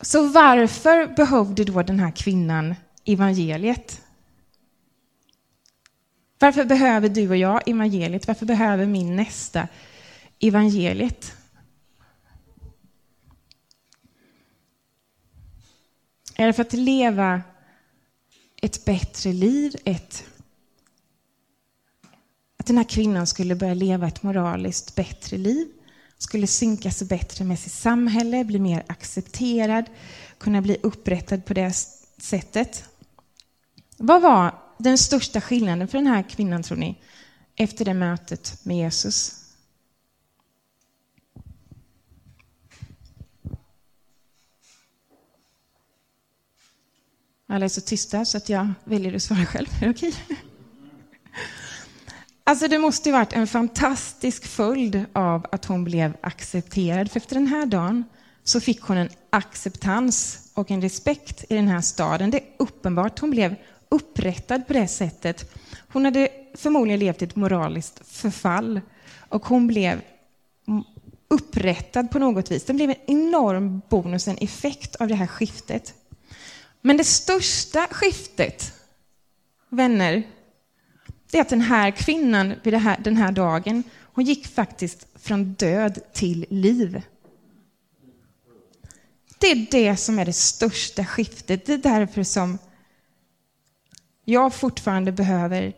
Så 0.00 0.28
varför 0.28 1.16
behövde 1.16 1.64
då 1.64 1.82
den 1.82 2.00
här 2.00 2.10
kvinnan 2.10 2.74
evangeliet? 3.04 4.02
Varför 6.38 6.64
behöver 6.64 7.08
du 7.08 7.28
och 7.28 7.36
jag 7.36 7.68
evangeliet? 7.68 8.26
Varför 8.26 8.46
behöver 8.46 8.86
min 8.86 9.16
nästa 9.16 9.68
evangeliet? 10.40 11.32
Är 16.34 16.46
det 16.46 16.52
för 16.52 16.62
att 16.62 16.72
leva 16.72 17.42
ett 18.66 18.84
bättre 18.84 19.32
liv, 19.32 19.76
ett, 19.84 20.24
att 22.56 22.66
den 22.66 22.76
här 22.76 22.84
kvinnan 22.84 23.26
skulle 23.26 23.54
börja 23.54 23.74
leva 23.74 24.08
ett 24.08 24.22
moraliskt 24.22 24.94
bättre 24.94 25.38
liv, 25.38 25.68
skulle 26.18 26.46
synka 26.46 26.90
sig 26.90 27.06
bättre 27.06 27.44
med 27.44 27.58
sitt 27.58 27.72
samhälle, 27.72 28.44
bli 28.44 28.58
mer 28.58 28.84
accepterad, 28.86 29.84
kunna 30.38 30.62
bli 30.62 30.76
upprättad 30.82 31.44
på 31.44 31.54
det 31.54 31.72
sättet. 32.18 32.84
Vad 33.96 34.22
var 34.22 34.54
den 34.78 34.98
största 34.98 35.40
skillnaden 35.40 35.88
för 35.88 35.98
den 35.98 36.06
här 36.06 36.22
kvinnan, 36.22 36.62
tror 36.62 36.78
ni, 36.78 36.98
efter 37.56 37.84
det 37.84 37.94
mötet 37.94 38.58
med 38.62 38.76
Jesus? 38.76 39.45
Alla 47.48 47.64
är 47.64 47.68
så 47.68 47.80
tysta 47.80 48.24
så 48.24 48.36
att 48.36 48.48
jag 48.48 48.72
väljer 48.84 49.14
att 49.14 49.22
svara 49.22 49.46
själv. 49.46 49.66
Är 49.80 49.84
det 49.84 49.90
okej? 49.90 50.14
Alltså 52.44 52.68
det 52.68 52.78
måste 52.78 53.08
ju 53.08 53.12
varit 53.12 53.32
en 53.32 53.46
fantastisk 53.46 54.46
följd 54.46 55.04
av 55.12 55.46
att 55.52 55.64
hon 55.64 55.84
blev 55.84 56.16
accepterad. 56.20 57.10
För 57.10 57.20
efter 57.20 57.34
den 57.34 57.46
här 57.46 57.66
dagen 57.66 58.04
så 58.44 58.60
fick 58.60 58.80
hon 58.80 58.96
en 58.96 59.08
acceptans 59.30 60.38
och 60.54 60.70
en 60.70 60.82
respekt 60.82 61.44
i 61.48 61.54
den 61.54 61.68
här 61.68 61.80
staden. 61.80 62.30
Det 62.30 62.38
är 62.38 62.44
uppenbart. 62.58 63.18
Hon 63.18 63.30
blev 63.30 63.54
upprättad 63.88 64.66
på 64.66 64.72
det 64.72 64.88
sättet. 64.88 65.54
Hon 65.88 66.04
hade 66.04 66.28
förmodligen 66.54 67.00
levt 67.00 67.22
i 67.22 67.24
ett 67.24 67.36
moraliskt 67.36 68.00
förfall 68.08 68.80
och 69.28 69.46
hon 69.46 69.66
blev 69.66 70.00
upprättad 71.28 72.10
på 72.10 72.18
något 72.18 72.50
vis. 72.50 72.64
Det 72.64 72.74
blev 72.74 72.90
en 72.90 72.96
enorm 73.06 73.82
bonus, 73.88 74.28
en 74.28 74.38
effekt 74.38 74.96
av 74.96 75.08
det 75.08 75.14
här 75.14 75.26
skiftet. 75.26 75.94
Men 76.86 76.96
det 76.96 77.04
största 77.04 77.88
skiftet, 77.90 78.72
vänner, 79.68 80.22
det 81.30 81.38
är 81.38 81.42
att 81.42 81.48
den 81.48 81.60
här 81.60 81.90
kvinnan 81.90 82.54
vid 82.62 82.74
här, 82.74 83.00
den 83.04 83.16
här 83.16 83.32
dagen, 83.32 83.82
hon 84.02 84.24
gick 84.24 84.46
faktiskt 84.46 85.06
från 85.14 85.52
död 85.52 85.98
till 86.12 86.46
liv. 86.50 87.02
Det 89.38 89.46
är 89.46 89.66
det 89.70 89.96
som 89.96 90.18
är 90.18 90.24
det 90.24 90.32
största 90.32 91.04
skiftet. 91.04 91.66
Det 91.66 91.72
är 91.72 91.78
därför 91.78 92.22
som 92.22 92.58
jag 94.24 94.54
fortfarande 94.54 95.12
behöver 95.12 95.72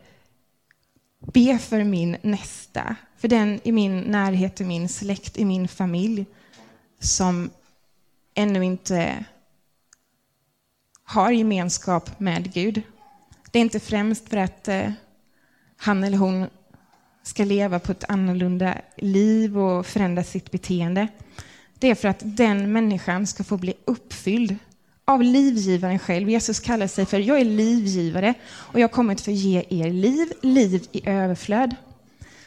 be 1.19 1.59
för 1.59 1.83
min 1.83 2.17
nästa, 2.21 2.95
för 3.17 3.27
den 3.27 3.59
i 3.63 3.71
min 3.71 4.01
närhet, 4.01 4.61
i 4.61 4.63
min 4.63 4.89
släkt, 4.89 5.37
i 5.37 5.45
min 5.45 5.67
familj 5.67 6.25
som 6.99 7.49
ännu 8.33 8.65
inte 8.65 9.25
har 11.09 11.31
gemenskap 11.31 12.19
med 12.19 12.53
Gud. 12.53 12.81
Det 13.51 13.59
är 13.59 13.61
inte 13.61 13.79
främst 13.79 14.29
för 14.29 14.37
att 14.37 14.67
eh, 14.67 14.91
han 15.77 16.03
eller 16.03 16.17
hon 16.17 16.47
ska 17.23 17.43
leva 17.43 17.79
på 17.79 17.91
ett 17.91 18.03
annorlunda 18.09 18.75
liv 18.97 19.59
och 19.59 19.85
förändra 19.85 20.23
sitt 20.23 20.51
beteende. 20.51 21.07
Det 21.79 21.89
är 21.89 21.95
för 21.95 22.07
att 22.07 22.19
den 22.21 22.71
människan 22.71 23.27
ska 23.27 23.43
få 23.43 23.57
bli 23.57 23.73
uppfylld 23.85 24.55
av 25.05 25.23
livgivaren 25.23 25.99
själv. 25.99 26.29
Jesus 26.29 26.59
kallar 26.59 26.87
sig 26.87 27.05
för 27.05 27.19
jag 27.19 27.39
är 27.39 27.45
livgivare 27.45 28.33
och 28.51 28.79
jag 28.79 28.87
har 28.87 28.93
kommit 28.93 29.21
för 29.21 29.31
att 29.31 29.37
ge 29.37 29.65
er 29.69 29.91
liv, 29.91 30.33
liv 30.41 30.87
i 30.91 31.09
överflöd. 31.09 31.75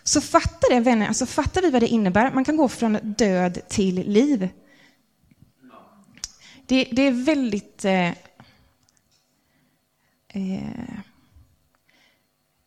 Så 0.03 0.21
fattar 0.21 0.75
det 0.75 0.81
vänner, 0.81 1.09
alltså 1.09 1.27
fattar 1.27 1.63
vi 1.63 1.71
vad 1.71 1.83
det 1.83 1.89
innebär? 1.89 2.33
Man 2.33 2.45
kan 2.45 2.57
gå 2.57 2.69
från 2.69 2.99
död 3.03 3.59
till 3.69 3.95
liv. 3.95 4.49
Det, 6.67 6.85
det 6.93 7.03
är 7.03 7.25
väldigt 7.25 7.85
eh, 7.85 8.11
Eh, 10.33 10.99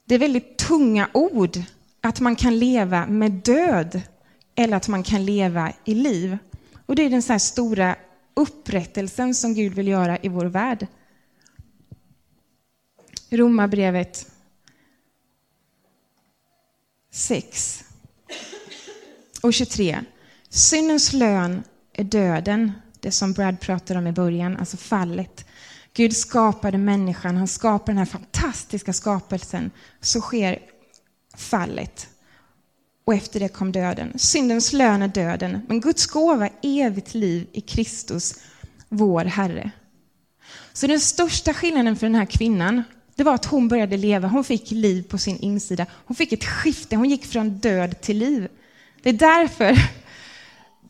det 0.06 0.16
är 0.16 0.20
väldigt 0.20 0.58
tunga 0.58 1.10
ord 1.14 1.58
att 2.02 2.20
man 2.20 2.36
kan 2.36 2.60
leva 2.60 3.08
med 3.08 3.32
död 3.32 4.02
eller 4.56 4.78
att 4.78 4.88
man 4.88 5.04
kan 5.04 5.26
leva 5.26 5.74
i 5.86 5.94
liv. 5.94 6.38
Och 6.86 6.96
det 6.96 7.04
är 7.04 7.10
den 7.10 7.22
så 7.22 7.40
stora 7.40 7.96
upprättelsen 8.34 9.36
som 9.36 9.54
Gud 9.54 9.74
vill 9.74 9.88
göra 9.88 10.18
i 10.18 10.30
vår 10.30 10.46
värld. 10.46 10.88
Romarbrevet 13.30 14.32
6 17.12 17.84
och 19.42 19.54
23. 19.54 20.00
Syndens 20.50 21.14
lön 21.14 21.64
är 21.94 22.04
döden, 22.04 22.72
det 23.00 23.12
som 23.12 23.34
Brad 23.34 23.60
pratade 23.60 24.00
om 24.00 24.08
i 24.08 24.12
början, 24.12 24.58
alltså 24.58 24.78
fallet. 24.78 25.46
Gud 25.96 26.16
skapade 26.16 26.78
människan, 26.78 27.38
han 27.38 27.48
skapade 27.48 27.92
den 27.92 27.98
här 27.98 28.06
fantastiska 28.06 28.94
skapelsen. 28.94 29.72
Så 30.02 30.22
sker 30.22 30.60
fallet. 31.38 32.08
och 33.06 33.14
efter 33.14 33.40
det 33.40 33.48
kom 33.48 33.72
döden. 33.72 34.20
Syndens 34.20 34.74
lön 34.74 35.02
är 35.02 35.08
döden, 35.08 35.62
men 35.68 35.82
Guds 35.82 36.06
gåva 36.06 36.50
evigt 36.64 37.14
liv 37.14 37.48
i 37.52 37.62
Kristus, 37.62 38.36
vår 38.90 39.26
Herre. 39.26 39.72
Så 40.74 40.88
den 40.88 41.00
största 41.00 41.54
skillnaden 41.54 41.96
för 41.96 42.06
den 42.06 42.16
här 42.16 42.26
kvinnan, 42.26 42.84
det 43.16 43.24
var 43.24 43.34
att 43.34 43.46
hon 43.46 43.68
började 43.68 43.98
leva. 43.98 44.28
Hon 44.28 44.44
fick 44.44 44.72
liv 44.72 45.04
på 45.04 45.18
sin 45.18 45.38
insida. 45.38 45.86
Hon 45.92 46.16
fick 46.16 46.32
ett 46.34 46.46
skifte. 46.46 46.96
Hon 46.96 47.10
gick 47.10 47.26
från 47.26 47.50
död 47.50 48.02
till 48.02 48.18
liv. 48.18 48.48
Det 49.02 49.10
är 49.10 49.14
därför. 49.14 49.78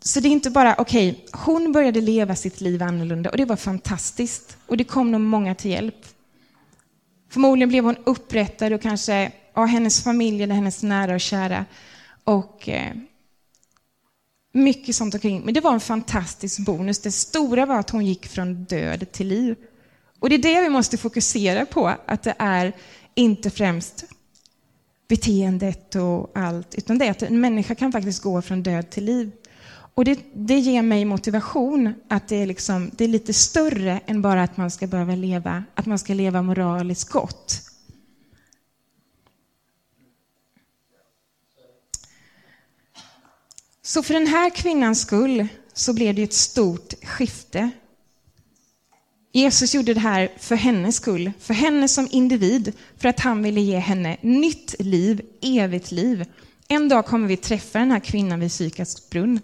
Så 0.08 0.20
det 0.20 0.28
är 0.28 0.32
inte 0.32 0.50
bara, 0.50 0.76
okej, 0.78 1.12
okay, 1.12 1.42
hon 1.46 1.72
började 1.72 2.02
leva 2.02 2.36
sitt 2.36 2.62
liv 2.62 2.84
annorlunda 2.84 3.30
och 3.30 3.38
det 3.38 3.46
var 3.46 3.56
fantastiskt. 3.56 4.58
Och 4.66 4.78
det 4.78 4.84
kom 4.84 5.12
nog 5.12 5.22
många 5.22 5.56
till 5.56 5.72
hjälp. 5.72 6.06
Förmodligen 7.30 7.70
blev 7.70 7.84
hon 7.84 7.96
upprättad 8.04 8.74
och 8.74 8.82
kanske 8.82 9.32
ja, 9.54 9.66
hennes 9.66 10.04
familj 10.04 10.44
eller 10.44 10.56
hennes 10.56 10.84
nära 10.84 11.14
och 11.14 11.22
kära. 11.22 11.66
Och 12.24 12.70
eh, 12.70 12.94
mycket 14.54 14.96
sånt 14.96 15.14
omkring. 15.14 15.42
Men 15.46 15.54
det 15.54 15.62
var 15.62 15.74
en 15.74 15.80
fantastisk 15.80 16.60
bonus. 16.60 17.00
Det 17.00 17.12
stora 17.12 17.66
var 17.66 17.80
att 17.80 17.90
hon 17.90 18.06
gick 18.06 18.28
från 18.28 18.64
död 18.64 19.12
till 19.12 19.28
liv. 19.28 19.56
Och 20.20 20.30
det 20.30 20.36
är 20.36 20.40
det 20.40 20.62
vi 20.62 20.70
måste 20.70 20.98
fokusera 20.98 21.66
på, 21.66 21.88
att 22.06 22.24
det 22.24 22.36
är 22.40 22.74
inte 23.16 23.50
främst 23.50 24.06
beteendet 25.08 25.96
och 25.96 26.32
allt, 26.36 26.76
utan 26.76 26.98
det 26.98 27.06
är 27.06 27.12
att 27.12 27.22
en 27.22 27.42
människa 27.42 27.76
kan 27.76 27.92
faktiskt 27.92 28.24
gå 28.24 28.42
från 28.42 28.64
död 28.64 28.90
till 28.90 29.06
liv. 29.06 29.32
Och 29.96 30.06
det, 30.06 30.20
det 30.34 30.60
ger 30.60 30.82
mig 30.82 31.06
motivation 31.06 31.94
att 32.08 32.28
det 32.28 32.36
är, 32.36 32.46
liksom, 32.46 32.92
det 32.94 33.04
är 33.04 33.08
lite 33.08 33.34
större 33.34 34.02
än 34.06 34.22
bara 34.22 34.44
att 34.44 34.58
man 34.58 34.72
ska 34.72 34.88
behöva 34.88 35.16
leva, 35.16 35.64
att 35.76 35.86
man 35.86 36.00
ska 36.00 36.14
leva 36.14 36.42
moraliskt 36.42 37.10
gott. 37.10 37.62
Så 43.82 44.04
för 44.04 44.14
den 44.14 44.28
här 44.28 44.50
kvinnans 44.50 45.02
skull 45.02 45.48
så 45.74 45.94
blev 45.94 46.16
det 46.16 46.24
ett 46.24 46.34
stort 46.34 46.94
skifte. 47.04 47.70
Jesus 49.32 49.76
gjorde 49.76 49.94
det 49.94 50.00
här 50.00 50.32
för 50.38 50.56
hennes 50.56 50.96
skull, 50.96 51.32
för 51.40 51.54
henne 51.54 51.88
som 51.88 52.08
individ, 52.12 52.74
för 52.98 53.10
att 53.10 53.20
han 53.20 53.44
ville 53.44 53.62
ge 53.62 53.78
henne 53.78 54.18
nytt 54.22 54.76
liv, 54.80 55.22
evigt 55.42 55.92
liv. 55.92 56.26
En 56.68 56.90
dag 56.90 57.06
kommer 57.06 57.28
vi 57.28 57.38
träffa 57.38 57.80
den 57.80 57.92
här 57.92 58.00
kvinnan 58.00 58.40
vid 58.40 58.52
Sykars 58.52 59.10
brunn. 59.10 59.40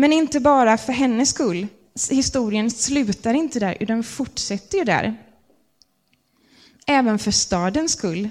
Men 0.00 0.12
inte 0.12 0.40
bara 0.40 0.78
för 0.78 0.92
hennes 0.92 1.30
skull. 1.30 1.66
Historien 2.10 2.70
slutar 2.70 3.34
inte 3.34 3.60
där, 3.60 3.76
utan 3.80 4.02
fortsätter 4.02 4.78
ju 4.78 4.84
där. 4.84 5.16
Även 6.86 7.18
för 7.18 7.30
stadens 7.30 7.92
skull. 7.92 8.28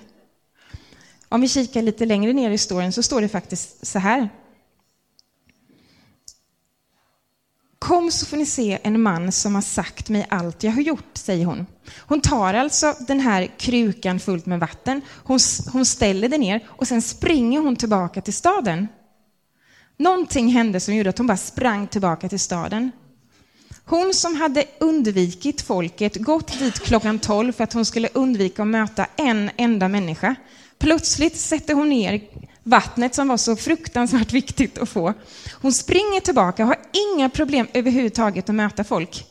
Om 1.29 1.41
vi 1.41 1.47
kikar 1.47 1.81
lite 1.81 2.05
längre 2.05 2.33
ner 2.33 2.49
i 2.49 2.51
historien 2.51 2.93
så 2.93 3.03
står 3.03 3.21
det 3.21 3.29
faktiskt 3.29 3.87
så 3.87 3.99
här. 3.99 4.29
Kom 7.79 8.11
så 8.11 8.25
får 8.25 8.37
ni 8.37 8.45
se 8.45 8.79
en 8.83 9.01
man 9.01 9.31
som 9.31 9.55
har 9.55 9.61
sagt 9.61 10.09
mig 10.09 10.25
allt 10.29 10.63
jag 10.63 10.71
har 10.71 10.81
gjort, 10.81 11.17
säger 11.17 11.45
hon. 11.45 11.65
Hon 11.97 12.21
tar 12.21 12.53
alltså 12.53 12.95
den 12.99 13.19
här 13.19 13.47
krukan 13.57 14.19
fullt 14.19 14.45
med 14.45 14.59
vatten, 14.59 15.01
hon, 15.23 15.39
hon 15.73 15.85
ställer 15.85 16.29
den 16.29 16.39
ner 16.39 16.67
och 16.67 16.87
sen 16.87 17.01
springer 17.01 17.59
hon 17.59 17.75
tillbaka 17.75 18.21
till 18.21 18.33
staden. 18.33 18.87
Någonting 19.99 20.49
hände 20.49 20.79
som 20.79 20.95
gjorde 20.95 21.09
att 21.09 21.17
hon 21.17 21.27
bara 21.27 21.37
sprang 21.37 21.87
tillbaka 21.87 22.29
till 22.29 22.39
staden. 22.39 22.91
Hon 23.85 24.13
som 24.13 24.35
hade 24.35 24.65
undvikit 24.79 25.61
folket, 25.61 26.15
gått 26.15 26.59
dit 26.59 26.79
klockan 26.79 27.19
12 27.19 27.51
för 27.51 27.63
att 27.63 27.73
hon 27.73 27.85
skulle 27.85 28.09
undvika 28.13 28.61
att 28.61 28.67
möta 28.67 29.05
en 29.15 29.51
enda 29.57 29.87
människa. 29.87 30.35
Plötsligt 30.77 31.37
sätter 31.37 31.73
hon 31.73 31.89
ner 31.89 32.21
vattnet 32.63 33.15
som 33.15 33.27
var 33.27 33.37
så 33.37 33.55
fruktansvärt 33.55 34.33
viktigt 34.33 34.77
att 34.77 34.89
få. 34.89 35.13
Hon 35.61 35.73
springer 35.73 36.19
tillbaka 36.19 36.63
och 36.63 36.67
har 36.67 36.79
inga 37.13 37.29
problem 37.29 37.67
överhuvudtaget 37.73 38.49
att 38.49 38.55
möta 38.55 38.83
folk. 38.83 39.25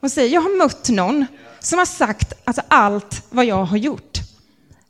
Hon 0.00 0.10
säger, 0.10 0.34
jag 0.34 0.40
har 0.40 0.58
mött 0.58 0.88
någon 0.88 1.26
som 1.60 1.78
har 1.78 1.86
sagt 1.86 2.32
alltså, 2.44 2.62
allt 2.68 3.26
vad 3.30 3.44
jag 3.44 3.64
har 3.64 3.76
gjort. 3.76 4.07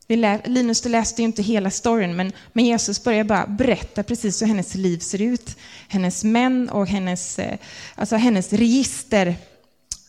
Linus, 0.09 0.81
du 0.81 0.88
läste 0.88 1.23
ju 1.23 1.27
inte 1.27 1.42
hela 1.42 1.71
storyn, 1.71 2.16
men, 2.16 2.33
men 2.53 2.64
Jesus 2.64 3.05
börjar 3.05 3.25
bara 3.25 3.47
berätta 3.47 4.03
precis 4.03 4.42
hur 4.42 4.47
hennes 4.47 4.75
liv 4.75 4.99
ser 4.99 5.23
ut. 5.23 5.57
Hennes 5.88 6.25
män 6.25 6.68
och 6.68 6.87
hennes, 6.87 7.38
eh, 7.38 7.59
alltså 7.94 8.16
hennes 8.16 8.53
register, 8.53 9.37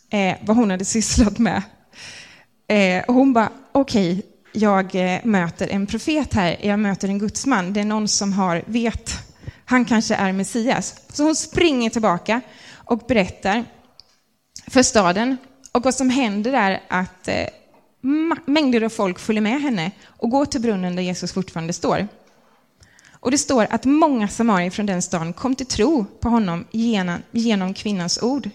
eh, 0.09 0.35
vad 0.41 0.57
hon 0.57 0.71
hade 0.71 0.85
sysslat 0.85 1.38
med. 1.38 1.62
Eh, 2.67 3.03
och 3.03 3.13
hon 3.13 3.33
bara, 3.33 3.51
okej, 3.71 4.12
okay, 4.12 4.23
jag 4.51 4.95
eh, 4.95 5.19
möter 5.23 5.67
en 5.67 5.88
profet 5.88 6.33
här, 6.33 6.57
jag 6.62 6.79
möter 6.79 7.07
en 7.07 7.19
gudsman, 7.19 7.73
det 7.73 7.79
är 7.79 7.85
någon 7.85 8.07
som 8.07 8.33
har, 8.33 8.63
vet, 8.65 9.12
han 9.65 9.85
kanske 9.85 10.15
är 10.15 10.31
Messias. 10.31 10.95
Så 11.09 11.23
hon 11.23 11.35
springer 11.35 11.89
tillbaka 11.89 12.41
och 12.73 12.99
berättar 13.07 13.65
för 14.67 14.83
staden. 14.83 15.38
Och 15.71 15.83
vad 15.83 15.95
som 15.95 16.09
händer 16.09 16.53
är 16.53 16.81
att 16.88 17.27
eh, 17.27 17.45
mängder 18.45 18.81
av 18.81 18.89
folk 18.89 19.19
följer 19.19 19.41
med 19.41 19.62
henne 19.62 19.91
och 20.05 20.29
går 20.29 20.45
till 20.45 20.62
brunnen 20.62 20.95
där 20.95 21.03
Jesus 21.03 21.33
fortfarande 21.33 21.73
står. 21.73 22.07
Och 23.12 23.31
det 23.31 23.38
står 23.38 23.67
att 23.69 23.85
många 23.85 24.27
samarier 24.27 24.69
från 24.71 24.85
den 24.85 25.01
staden 25.01 25.33
kom 25.33 25.55
till 25.55 25.65
tro 25.65 26.05
på 26.05 26.29
honom 26.29 26.65
genom, 26.71 27.17
genom 27.31 27.73
kvinnans 27.73 28.21
ord. 28.21 28.49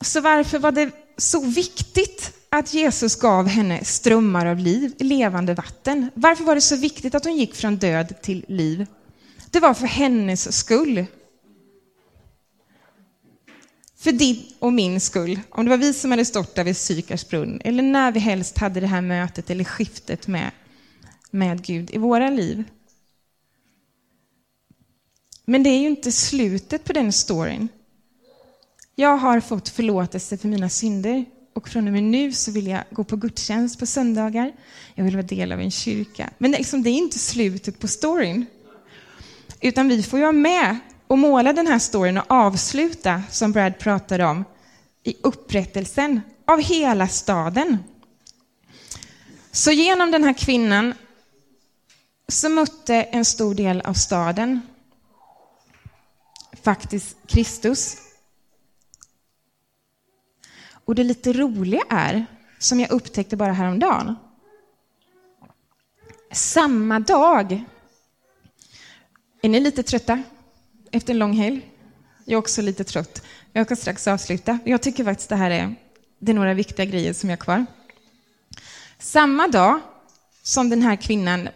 Så 0.00 0.20
varför 0.20 0.58
var 0.58 0.72
det 0.72 0.90
så 1.16 1.40
viktigt 1.40 2.32
att 2.48 2.74
Jesus 2.74 3.16
gav 3.16 3.46
henne 3.46 3.84
strömmar 3.84 4.46
av 4.46 4.58
liv, 4.58 4.94
levande 4.98 5.54
vatten. 5.54 6.10
Varför 6.14 6.44
var 6.44 6.54
det 6.54 6.60
så 6.60 6.76
viktigt 6.76 7.14
att 7.14 7.24
hon 7.24 7.36
gick 7.36 7.54
från 7.54 7.76
död 7.76 8.22
till 8.22 8.44
liv? 8.48 8.86
Det 9.50 9.60
var 9.60 9.74
för 9.74 9.86
hennes 9.86 10.58
skull. 10.58 11.06
För 14.02 14.12
din 14.12 14.44
och 14.58 14.72
min 14.72 15.00
skull. 15.00 15.40
Om 15.50 15.64
det 15.64 15.70
var 15.70 15.76
vi 15.76 15.92
som 15.92 16.10
hade 16.10 16.24
stått 16.24 16.54
där 16.54 16.64
vid 16.64 16.76
Sykars 16.76 17.28
brunn, 17.28 17.60
eller 17.64 17.82
när 17.82 18.12
vi 18.12 18.20
helst 18.20 18.58
hade 18.58 18.80
det 18.80 18.86
här 18.86 19.00
mötet 19.00 19.50
eller 19.50 19.64
skiftet 19.64 20.26
med, 20.26 20.50
med 21.30 21.64
Gud 21.64 21.90
i 21.90 21.98
våra 21.98 22.30
liv. 22.30 22.64
Men 25.44 25.62
det 25.62 25.70
är 25.70 25.78
ju 25.78 25.86
inte 25.86 26.12
slutet 26.12 26.84
på 26.84 26.92
den 26.92 27.12
storyn. 27.12 27.68
Jag 28.94 29.16
har 29.16 29.40
fått 29.40 29.68
förlåtelse 29.68 30.38
för 30.38 30.48
mina 30.48 30.68
synder 30.68 31.24
och 31.54 31.68
från 31.68 31.86
och 31.86 31.92
med 31.92 32.04
nu 32.04 32.32
så 32.32 32.50
vill 32.52 32.66
jag 32.66 32.84
gå 32.90 33.04
på 33.04 33.16
gudstjänst 33.16 33.78
på 33.78 33.86
söndagar. 33.86 34.52
Jag 34.94 35.04
vill 35.04 35.16
vara 35.16 35.26
del 35.26 35.52
av 35.52 35.60
en 35.60 35.70
kyrka. 35.70 36.30
Men 36.38 36.50
det, 36.50 36.58
liksom, 36.58 36.82
det 36.82 36.90
är 36.90 36.98
inte 36.98 37.18
slutet 37.18 37.78
på 37.78 37.88
storyn. 37.88 38.46
Utan 39.60 39.88
vi 39.88 40.02
får 40.02 40.18
ju 40.18 40.22
vara 40.22 40.32
med 40.32 40.78
och 41.12 41.18
måla 41.18 41.52
den 41.52 41.66
här 41.66 41.78
storyn 41.78 42.18
och 42.18 42.30
avsluta, 42.30 43.22
som 43.30 43.52
Brad 43.52 43.78
pratade 43.78 44.24
om, 44.24 44.44
i 45.02 45.16
upprättelsen 45.22 46.20
av 46.46 46.60
hela 46.60 47.08
staden. 47.08 47.78
Så 49.50 49.70
genom 49.70 50.10
den 50.10 50.24
här 50.24 50.32
kvinnan 50.32 50.94
så 52.28 52.48
mötte 52.48 52.94
en 52.94 53.24
stor 53.24 53.54
del 53.54 53.80
av 53.80 53.94
staden 53.94 54.60
faktiskt 56.62 57.16
Kristus. 57.26 57.96
Och 60.84 60.94
det 60.94 61.04
lite 61.04 61.32
roliga 61.32 61.82
är, 61.90 62.26
som 62.58 62.80
jag 62.80 62.90
upptäckte 62.90 63.36
bara 63.36 63.52
häromdagen, 63.52 64.16
samma 66.32 67.00
dag, 67.00 67.64
är 69.42 69.48
ni 69.48 69.60
lite 69.60 69.82
trötta 69.82 70.22
efter 70.92 71.12
en 71.12 71.18
lång 71.18 71.32
helg? 71.32 71.68
Jag 72.24 72.32
är 72.32 72.38
också 72.38 72.62
lite 72.62 72.84
trött. 72.84 73.22
Jag 73.52 73.66
ska 73.66 73.76
strax 73.76 74.08
avsluta. 74.08 74.58
Jag 74.64 74.82
tycker 74.82 75.04
faktiskt 75.04 75.28
det 75.28 75.36
här 75.36 75.50
är, 75.50 75.74
det 76.18 76.32
är 76.32 76.34
några 76.34 76.54
viktiga 76.54 76.86
grejer 76.86 77.12
som 77.12 77.30
jag 77.30 77.36
har 77.36 77.44
kvar. 77.44 77.66
Samma 78.98 79.48
dag 79.48 79.80
som 80.42 80.70
den 80.70 80.82
här 80.82 80.96
kvinnan, 80.96 81.48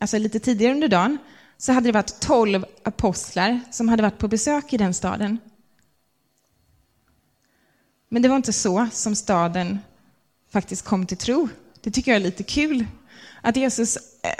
alltså 0.00 0.18
lite 0.18 0.40
tidigare 0.40 0.74
under 0.74 0.88
dagen, 0.88 1.18
så 1.58 1.72
hade 1.72 1.88
det 1.88 1.92
varit 1.92 2.20
tolv 2.20 2.64
apostlar 2.82 3.60
som 3.70 3.88
hade 3.88 4.02
varit 4.02 4.18
på 4.18 4.28
besök 4.28 4.72
i 4.72 4.76
den 4.76 4.94
staden. 4.94 5.38
Men 8.08 8.22
det 8.22 8.28
var 8.28 8.36
inte 8.36 8.52
så 8.52 8.88
som 8.92 9.16
staden 9.16 9.78
faktiskt 10.52 10.84
kom 10.84 11.06
till 11.06 11.16
tro. 11.16 11.48
Det 11.80 11.90
tycker 11.90 12.10
jag 12.10 12.20
är 12.20 12.24
lite 12.24 12.42
kul. 12.42 12.86
Att 13.42 13.56
Jesus 13.56 13.96
eh, 13.96 14.30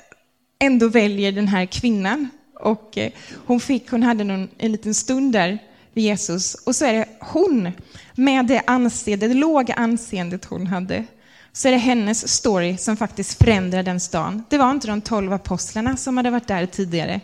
ändå 0.58 0.88
väljer 0.88 1.32
den 1.32 1.48
här 1.48 1.66
kvinnan. 1.66 2.28
Och 2.62 2.98
eh, 2.98 3.12
hon, 3.46 3.60
fick, 3.60 3.90
hon 3.90 4.02
hade 4.02 4.24
någon, 4.24 4.48
en 4.58 4.72
liten 4.72 4.94
stund 4.94 5.32
där 5.32 5.58
vid 5.92 6.04
Jesus. 6.04 6.54
Och 6.54 6.76
så 6.76 6.84
är 6.84 6.92
det 6.92 7.08
hon, 7.20 7.72
med 8.14 8.46
det, 8.46 8.62
anseende, 8.66 9.28
det 9.28 9.34
låga 9.34 9.74
anseendet 9.74 10.44
hon 10.44 10.66
hade, 10.66 11.04
så 11.52 11.68
är 11.68 11.72
det 11.72 11.78
hennes 11.78 12.28
story 12.28 12.76
som 12.76 12.96
faktiskt 12.96 13.38
förändrar 13.38 13.82
den 13.82 14.00
stan. 14.00 14.44
Det 14.48 14.58
var 14.58 14.70
inte 14.70 14.86
de 14.86 15.00
tolv 15.00 15.32
apostlarna 15.32 15.96
som 15.96 16.16
hade 16.16 16.30
varit 16.30 16.48
där 16.48 16.66
tidigare. 16.66 17.20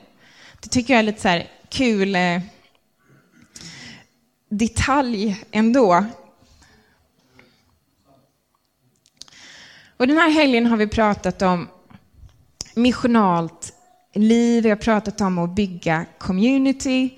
Det 0.60 0.68
tycker 0.68 0.94
jag 0.94 0.98
är 0.98 1.02
lite 1.02 1.20
så 1.20 1.42
kul 1.68 2.16
eh, 2.16 2.40
detalj 4.48 5.44
ändå. 5.50 6.04
Och 9.96 10.06
den 10.06 10.18
här 10.18 10.30
helgen 10.30 10.66
har 10.66 10.76
vi 10.76 10.86
pratat 10.86 11.42
om 11.42 11.68
missionalt 12.74 13.72
liv, 14.18 14.62
vi 14.62 14.68
har 14.68 14.76
pratat 14.76 15.20
om 15.20 15.38
att 15.38 15.50
bygga 15.50 16.04
community. 16.18 17.10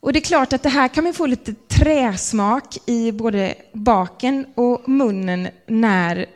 Och 0.00 0.12
det 0.12 0.18
är 0.18 0.20
klart 0.20 0.52
att 0.52 0.62
det 0.62 0.68
här 0.68 0.88
kan 0.88 1.04
man 1.04 1.14
få 1.14 1.26
lite 1.26 1.54
träsmak 1.54 2.76
i 2.86 3.12
både 3.12 3.54
baken 3.72 4.46
och 4.54 4.88
munnen 4.88 5.48
när, 5.66 6.26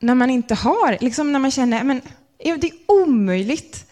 när 0.00 0.14
man 0.14 0.30
inte 0.30 0.54
har, 0.54 0.98
liksom 1.00 1.32
när 1.32 1.38
man 1.38 1.50
känner, 1.50 1.84
men 1.84 2.00
det 2.38 2.66
är 2.66 2.72
omöjligt. 2.86 3.86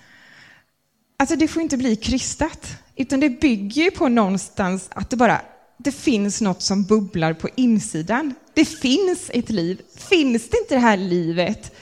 Alltså 1.17 1.37
det 1.37 1.49
får 1.49 1.63
inte 1.63 1.77
bli 1.77 1.97
krystat, 1.97 2.77
utan 2.97 3.21
det 3.21 3.29
bygger 3.29 3.83
ju 3.83 3.91
på 3.91 4.09
någonstans 4.09 4.89
att 4.91 5.11
det 5.11 5.17
bara, 5.17 5.41
det 5.77 5.93
finns 5.93 6.41
något 6.41 6.63
som 6.63 6.85
bubblar 6.85 7.33
på 7.33 7.49
insidan. 7.55 8.35
Det 8.55 8.65
finns 8.65 9.31
ett 9.35 9.51
liv. 9.51 9.81
Finns 9.97 10.49
det 10.49 10.59
inte 10.59 10.75
det 10.75 10.81
här 10.81 10.97
livet 10.97 11.75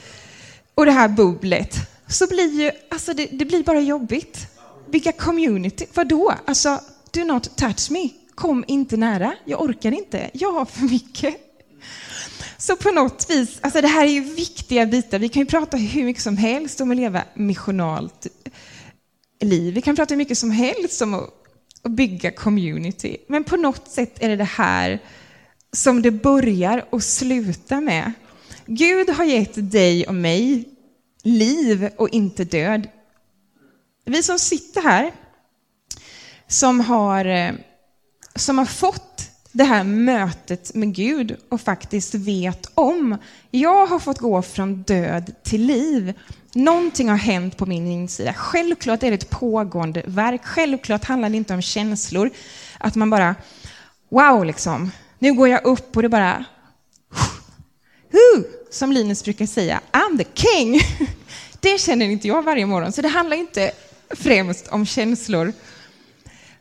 och 0.75 0.85
det 0.85 0.91
här 0.91 1.07
bubblet 1.07 1.96
så 2.07 2.27
blir 2.27 2.61
ju, 2.61 2.71
alltså 2.89 3.13
det, 3.13 3.25
det 3.31 3.45
blir 3.45 3.63
bara 3.63 3.79
jobbigt. 3.79 4.47
Vilka 4.89 5.11
community, 5.11 5.85
vadå? 5.93 6.33
Alltså, 6.45 6.79
do 7.11 7.23
not 7.23 7.57
touch 7.57 7.91
me. 7.91 8.09
Kom 8.35 8.63
inte 8.67 8.97
nära, 8.97 9.33
jag 9.45 9.61
orkar 9.61 9.91
inte, 9.91 10.29
jag 10.33 10.51
har 10.51 10.65
för 10.65 10.81
mycket. 10.81 11.35
Så 12.57 12.75
på 12.75 12.91
något 12.91 13.29
vis, 13.29 13.57
alltså 13.61 13.81
det 13.81 13.87
här 13.87 14.05
är 14.05 14.09
ju 14.11 14.21
viktiga 14.21 14.85
bitar. 14.85 15.19
Vi 15.19 15.29
kan 15.29 15.41
ju 15.41 15.45
prata 15.45 15.77
hur 15.77 16.03
mycket 16.03 16.23
som 16.23 16.37
helst 16.37 16.81
om 16.81 16.91
att 16.91 16.97
leva 16.97 17.23
missionalt 17.33 18.27
liv. 19.41 19.73
Vi 19.73 19.81
kan 19.81 19.95
prata 19.95 20.13
hur 20.13 20.17
mycket 20.17 20.37
som 20.37 20.51
helst 20.51 21.01
om 21.01 21.13
att 21.13 21.91
bygga 21.91 22.31
community. 22.31 23.17
Men 23.27 23.43
på 23.43 23.57
något 23.57 23.87
sätt 23.87 24.23
är 24.23 24.29
det 24.29 24.35
det 24.35 24.43
här 24.43 24.99
som 25.71 26.01
det 26.01 26.11
börjar 26.11 26.85
och 26.89 27.03
slutar 27.03 27.81
med. 27.81 28.11
Gud 28.65 29.09
har 29.09 29.25
gett 29.25 29.71
dig 29.71 30.07
och 30.07 30.15
mig 30.15 30.76
liv 31.27 31.89
och 31.97 32.09
inte 32.09 32.43
död. 32.43 32.87
Vi 34.05 34.23
som 34.23 34.39
sitter 34.39 34.81
här, 34.81 35.11
som 36.47 36.79
har, 36.79 37.25
eh, 37.25 37.51
som 38.35 38.57
har 38.57 38.65
fått 38.65 39.31
det 39.51 39.63
här 39.63 39.83
mötet 39.83 40.75
med 40.75 40.95
Gud 40.95 41.37
och 41.49 41.61
faktiskt 41.61 42.15
vet 42.15 42.71
om, 42.73 43.17
jag 43.51 43.87
har 43.87 43.99
fått 43.99 44.17
gå 44.17 44.41
från 44.41 44.83
död 44.83 45.33
till 45.43 45.65
liv. 45.65 46.13
Någonting 46.53 47.09
har 47.09 47.17
hänt 47.17 47.57
på 47.57 47.65
min 47.65 47.87
insida. 47.87 48.33
Självklart 48.33 49.03
är 49.03 49.09
det 49.11 49.15
ett 49.15 49.29
pågående 49.29 50.03
verk. 50.05 50.41
Självklart 50.43 51.05
handlar 51.05 51.29
det 51.29 51.37
inte 51.37 51.53
om 51.53 51.61
känslor. 51.61 52.29
Att 52.77 52.95
man 52.95 53.09
bara, 53.09 53.35
wow, 54.09 54.45
liksom. 54.45 54.91
Nu 55.19 55.33
går 55.33 55.47
jag 55.47 55.65
upp 55.65 55.95
och 55.95 56.01
det 56.01 56.09
bara, 56.09 56.45
som 58.71 58.91
Linus 58.91 59.23
brukar 59.23 59.45
säga, 59.45 59.81
I'm 59.91 60.17
the 60.17 60.41
king. 60.41 60.81
Det 61.59 61.81
känner 61.81 62.05
inte 62.05 62.27
jag 62.27 62.43
varje 62.43 62.65
morgon, 62.65 62.91
så 62.91 63.01
det 63.01 63.07
handlar 63.07 63.37
inte 63.37 63.71
främst 64.09 64.67
om 64.67 64.85
känslor. 64.85 65.53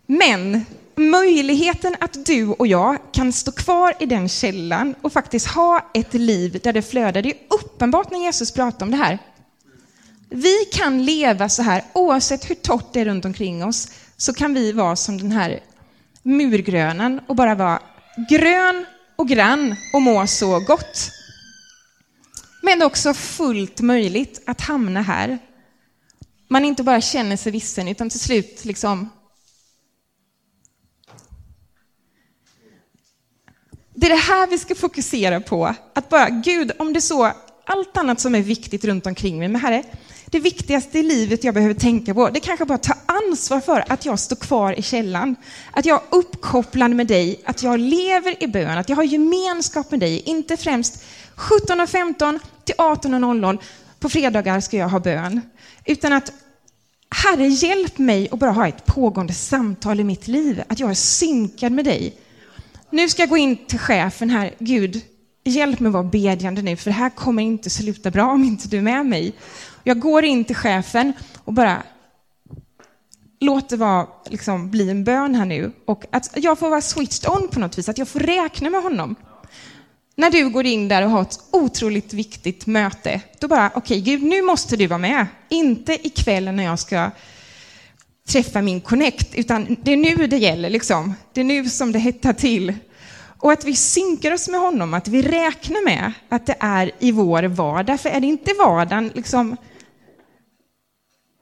Men 0.07 0.67
möjligheten 0.97 1.97
att 2.01 2.27
du 2.27 2.49
och 2.49 2.67
jag 2.67 2.99
kan 3.13 3.33
stå 3.33 3.53
kvar 3.53 3.95
i 4.01 4.07
den 4.07 4.29
källan 4.29 4.95
och 5.03 5.13
faktiskt 5.13 5.47
ha 5.47 5.91
ett 5.95 6.15
liv 6.15 6.61
där 6.63 6.73
det 6.73 6.83
flödar, 6.83 7.23
det 7.23 7.31
är 7.31 7.39
uppenbart 7.51 8.11
när 8.11 8.19
Jesus 8.19 8.53
pratar 8.53 8.87
om 8.87 8.91
det 8.91 8.97
här. 8.97 9.19
Vi 10.29 10.65
kan 10.73 11.05
leva 11.05 11.49
så 11.49 11.63
här, 11.63 11.85
oavsett 11.93 12.51
hur 12.51 12.55
torrt 12.55 12.93
det 12.93 13.01
är 13.01 13.05
runt 13.05 13.25
omkring 13.25 13.65
oss, 13.65 13.89
så 14.17 14.35
kan 14.35 14.55
vi 14.55 14.73
vara 14.73 14.97
som 14.97 15.19
den 15.19 15.33
här 15.33 15.61
murgrönan 16.23 17.21
och 17.27 17.37
bara 17.37 17.55
vara 17.55 17.83
grön 18.29 18.87
och 19.17 19.29
grann 19.29 19.77
och 19.93 20.03
må 20.03 20.27
så 20.27 20.61
gott. 20.61 21.11
Men 22.67 22.83
också 22.83 23.15
fullt 23.15 23.81
möjligt 23.81 24.43
att 24.47 24.61
hamna 24.61 25.03
här. 25.03 25.39
Man 26.49 26.65
inte 26.65 26.83
bara 26.83 27.01
känner 27.01 27.37
sig 27.37 27.53
vissen, 27.53 27.89
utan 27.89 28.11
till 28.11 28.21
slut 28.21 28.65
liksom... 28.65 29.11
Det 33.95 34.07
är 34.07 34.11
det 34.11 34.17
här 34.17 34.47
vi 34.47 34.59
ska 34.59 34.75
fokusera 34.75 35.41
på. 35.41 35.75
Att 35.95 36.09
bara, 36.09 36.29
Gud, 36.29 36.73
om 36.79 36.93
det 36.93 36.99
är 36.99 37.01
så, 37.01 37.33
allt 37.67 37.97
annat 37.97 38.21
som 38.21 38.35
är 38.35 38.43
viktigt 38.43 38.85
runt 38.85 39.07
omkring 39.07 39.39
mig, 39.39 39.49
men 39.49 39.61
Herre, 39.61 39.85
det 40.27 40.41
viktigaste 40.41 40.99
i 40.99 41.03
livet 41.03 41.45
jag 41.45 41.55
behöver 41.55 41.75
tänka 41.75 42.15
på, 42.15 42.31
det 42.31 42.39
är 42.39 42.41
kanske 42.41 42.65
bara 42.65 42.75
att 42.75 42.83
ta 42.83 42.95
ansvar 43.07 43.61
för 43.61 43.85
att 43.89 44.05
jag 44.05 44.19
står 44.19 44.37
kvar 44.37 44.79
i 44.79 44.83
källan. 44.83 45.37
Att 45.73 45.85
jag 45.85 46.03
är 46.03 46.17
uppkopplad 46.17 46.91
med 46.91 47.07
dig, 47.07 47.41
att 47.45 47.63
jag 47.63 47.81
lever 47.81 48.43
i 48.43 48.47
bön, 48.47 48.79
att 48.79 48.89
jag 48.89 48.97
har 48.97 49.05
gemenskap 49.05 49.91
med 49.91 50.01
dig, 50.01 50.21
inte 50.21 50.57
främst 50.57 51.05
17.15 51.37 52.39
till 52.65 52.75
18.00 52.75 53.59
på 54.01 54.09
fredagar 54.09 54.61
ska 54.61 54.77
jag 54.77 54.89
ha 54.89 55.01
bön. 55.01 55.41
Utan 55.85 56.13
att 56.13 56.33
Herre, 57.11 57.47
hjälp 57.47 57.99
mig 57.99 58.29
att 58.33 58.39
bara 58.39 58.51
ha 58.51 58.69
ett 58.69 58.87
pågående 58.87 59.33
samtal 59.33 60.01
i 60.01 60.05
mitt 60.05 60.29
liv, 60.29 60.63
att 60.69 60.81
jag 60.81 60.91
är 60.91 60.95
synkad 60.95 61.73
med 61.73 61.85
dig. 61.85 62.17
Nu 62.91 63.09
ska 63.09 63.23
jag 63.23 63.29
gå 63.29 63.37
in 63.37 63.57
till 63.67 63.79
chefen 63.79 64.31
här. 64.31 64.55
Gud, 64.59 65.01
hjälp 65.45 65.81
mig 65.81 65.89
att 65.89 65.93
vara 65.93 66.05
bedjande 66.05 66.63
nu, 66.63 66.77
för 66.77 66.91
det 66.91 66.97
här 66.97 67.11
kommer 67.11 67.43
inte 67.43 67.71
sluta 67.71 68.11
bra 68.11 68.33
om 68.33 68.45
inte 68.45 68.69
du 68.69 68.79
är 68.79 68.83
med 68.83 69.07
mig. 69.07 69.33
Jag 69.85 70.01
går 70.01 70.25
in 70.25 70.45
till 70.45 70.57
chefen 70.57 71.13
och 71.45 71.53
bara 71.53 71.83
låt 73.41 73.69
det 73.69 73.77
vara, 73.77 74.07
liksom, 74.27 74.71
bli 74.71 74.91
en 74.91 75.05
bön 75.05 75.35
här 75.35 75.45
nu. 75.45 75.73
Och 75.85 76.05
att 76.13 76.31
jag 76.35 76.59
får 76.59 76.71
vara 76.71 76.81
switched 76.81 77.31
on 77.31 77.49
på 77.49 77.61
något 77.61 77.79
vis, 77.79 77.89
att 77.89 77.99
jag 77.99 78.09
får 78.09 78.21
räkna 78.21 78.71
med 78.71 78.83
honom. 78.83 79.17
När 80.19 80.31
du 80.31 80.49
går 80.49 80.67
in 80.67 80.89
där 80.89 81.03
och 81.03 81.11
har 81.11 81.23
ett 81.23 81.39
otroligt 81.51 82.13
viktigt 82.13 82.67
möte, 82.67 83.21
då 83.39 83.49
bara, 83.49 83.71
okej 83.75 83.81
okay, 83.81 84.01
Gud, 84.01 84.23
nu 84.23 84.43
måste 84.43 84.77
du 84.77 84.87
vara 84.87 84.99
med. 84.99 85.27
Inte 85.49 86.07
ikväll 86.07 86.45
när 86.45 86.65
jag 86.65 86.79
ska 86.79 87.11
träffa 88.29 88.63
min 88.63 88.81
connect, 88.81 89.35
utan 89.35 89.77
det 89.83 89.93
är 89.93 89.97
nu 89.97 90.27
det 90.27 90.37
gäller. 90.37 90.71
Liksom. 90.71 91.15
Det 91.33 91.41
är 91.41 91.45
nu 91.45 91.69
som 91.69 91.93
det 91.93 91.99
hettar 91.99 92.33
till. 92.33 92.75
Och 93.39 93.53
att 93.53 93.65
vi 93.65 93.77
synkar 93.77 94.33
oss 94.33 94.49
med 94.49 94.61
honom, 94.61 94.95
att 94.95 95.09
vi 95.09 95.23
räknar 95.23 95.85
med 95.85 96.13
att 96.29 96.47
det 96.47 96.57
är 96.61 96.91
i 96.99 97.13
vår 97.13 97.43
vardag. 97.43 98.01
För 98.01 98.09
är 98.09 98.21
det 98.21 98.27
inte 98.27 98.55
vardagen, 98.59 99.11
liksom, 99.15 99.57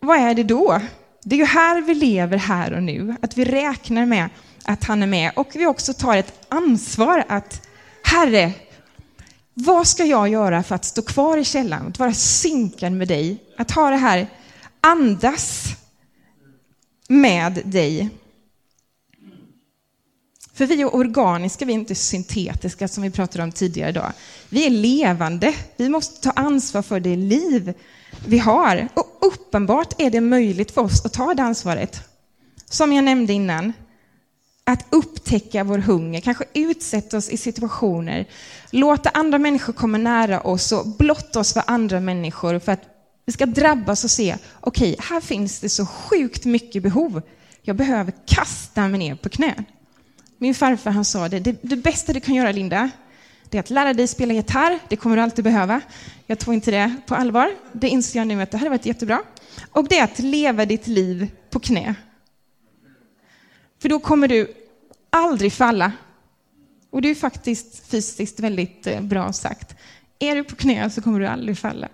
vad 0.00 0.18
är 0.18 0.34
det 0.34 0.44
då? 0.44 0.80
Det 1.22 1.36
är 1.36 1.38
ju 1.38 1.44
här 1.44 1.80
vi 1.80 1.94
lever 1.94 2.36
här 2.36 2.72
och 2.72 2.82
nu, 2.82 3.16
att 3.22 3.38
vi 3.38 3.44
räknar 3.44 4.06
med 4.06 4.28
att 4.64 4.84
han 4.84 5.02
är 5.02 5.06
med 5.06 5.32
och 5.36 5.48
vi 5.54 5.66
också 5.66 5.92
tar 5.92 6.16
ett 6.16 6.46
ansvar 6.48 7.24
att 7.28 7.66
Herre, 8.14 8.52
vad 9.54 9.88
ska 9.88 10.04
jag 10.04 10.28
göra 10.28 10.62
för 10.62 10.74
att 10.74 10.84
stå 10.84 11.02
kvar 11.02 11.38
i 11.38 11.44
källan, 11.44 11.86
att 11.86 11.98
vara 11.98 12.14
synkad 12.14 12.92
med 12.92 13.08
dig, 13.08 13.44
att 13.56 13.70
ha 13.70 13.90
det 13.90 13.96
här 13.96 14.26
andas 14.80 15.66
med 17.08 17.62
dig. 17.64 18.08
För 20.52 20.66
vi 20.66 20.82
är 20.82 20.94
organiska, 20.94 21.64
vi 21.64 21.72
är 21.72 21.78
inte 21.78 21.94
syntetiska 21.94 22.88
som 22.88 23.02
vi 23.02 23.10
pratade 23.10 23.44
om 23.44 23.52
tidigare 23.52 23.90
idag. 23.90 24.12
Vi 24.48 24.66
är 24.66 24.70
levande, 24.70 25.54
vi 25.76 25.88
måste 25.88 26.20
ta 26.20 26.30
ansvar 26.30 26.82
för 26.82 27.00
det 27.00 27.16
liv 27.16 27.74
vi 28.26 28.38
har. 28.38 28.88
Och 28.94 29.18
uppenbart 29.20 30.00
är 30.00 30.10
det 30.10 30.20
möjligt 30.20 30.70
för 30.70 30.80
oss 30.80 31.04
att 31.04 31.12
ta 31.12 31.34
det 31.34 31.42
ansvaret. 31.42 32.00
Som 32.70 32.92
jag 32.92 33.04
nämnde 33.04 33.32
innan, 33.32 33.72
att 34.64 34.86
upptäcka 34.90 35.64
vår 35.64 35.78
hunger, 35.78 36.20
kanske 36.20 36.44
utsätta 36.54 37.16
oss 37.16 37.28
i 37.28 37.36
situationer, 37.36 38.28
låta 38.70 39.08
andra 39.08 39.38
människor 39.38 39.72
komma 39.72 39.98
nära 39.98 40.40
oss 40.40 40.72
och 40.72 40.86
blotta 40.86 41.40
oss 41.40 41.52
för 41.52 41.62
andra 41.66 42.00
människor 42.00 42.58
för 42.58 42.72
att 42.72 42.82
vi 43.26 43.32
ska 43.32 43.46
drabbas 43.46 44.04
och 44.04 44.10
se, 44.10 44.36
okej, 44.60 44.92
okay, 44.92 45.06
här 45.08 45.20
finns 45.20 45.60
det 45.60 45.68
så 45.68 45.86
sjukt 45.86 46.44
mycket 46.44 46.82
behov. 46.82 47.22
Jag 47.62 47.76
behöver 47.76 48.12
kasta 48.26 48.88
mig 48.88 48.98
ner 48.98 49.14
på 49.14 49.28
knä. 49.28 49.64
Min 50.38 50.54
farfar 50.54 50.90
han 50.90 51.04
sa 51.04 51.28
det, 51.28 51.40
det, 51.40 51.56
det 51.62 51.76
bästa 51.76 52.12
du 52.12 52.20
kan 52.20 52.34
göra 52.34 52.52
Linda, 52.52 52.90
det 53.50 53.58
är 53.58 53.60
att 53.60 53.70
lära 53.70 53.94
dig 53.94 54.06
spela 54.06 54.34
gitarr, 54.34 54.78
det 54.88 54.96
kommer 54.96 55.16
du 55.16 55.22
alltid 55.22 55.44
behöva. 55.44 55.80
Jag 56.26 56.38
tog 56.38 56.54
inte 56.54 56.70
det 56.70 56.96
på 57.06 57.14
allvar. 57.14 57.50
Det 57.72 57.88
inser 57.88 58.18
jag 58.18 58.26
nu 58.26 58.42
att 58.42 58.50
det 58.50 58.58
hade 58.58 58.70
varit 58.70 58.86
jättebra. 58.86 59.22
Och 59.70 59.88
det 59.88 59.98
är 59.98 60.04
att 60.04 60.18
leva 60.18 60.66
ditt 60.66 60.86
liv 60.86 61.30
på 61.50 61.60
knä. 61.60 61.94
För 63.84 63.88
då 63.88 63.98
kommer 63.98 64.28
du 64.28 64.54
aldrig 65.10 65.52
falla. 65.52 65.92
Och 66.90 67.02
det 67.02 67.08
är 67.08 67.14
faktiskt 67.14 67.86
fysiskt 67.86 68.40
väldigt 68.40 68.86
eh, 68.86 69.00
bra 69.00 69.32
sagt. 69.32 69.76
Är 70.18 70.34
du 70.34 70.44
på 70.44 70.56
knä 70.56 70.90
så 70.90 71.02
kommer 71.02 71.20
du 71.20 71.26
aldrig 71.26 71.58
falla. 71.58 71.88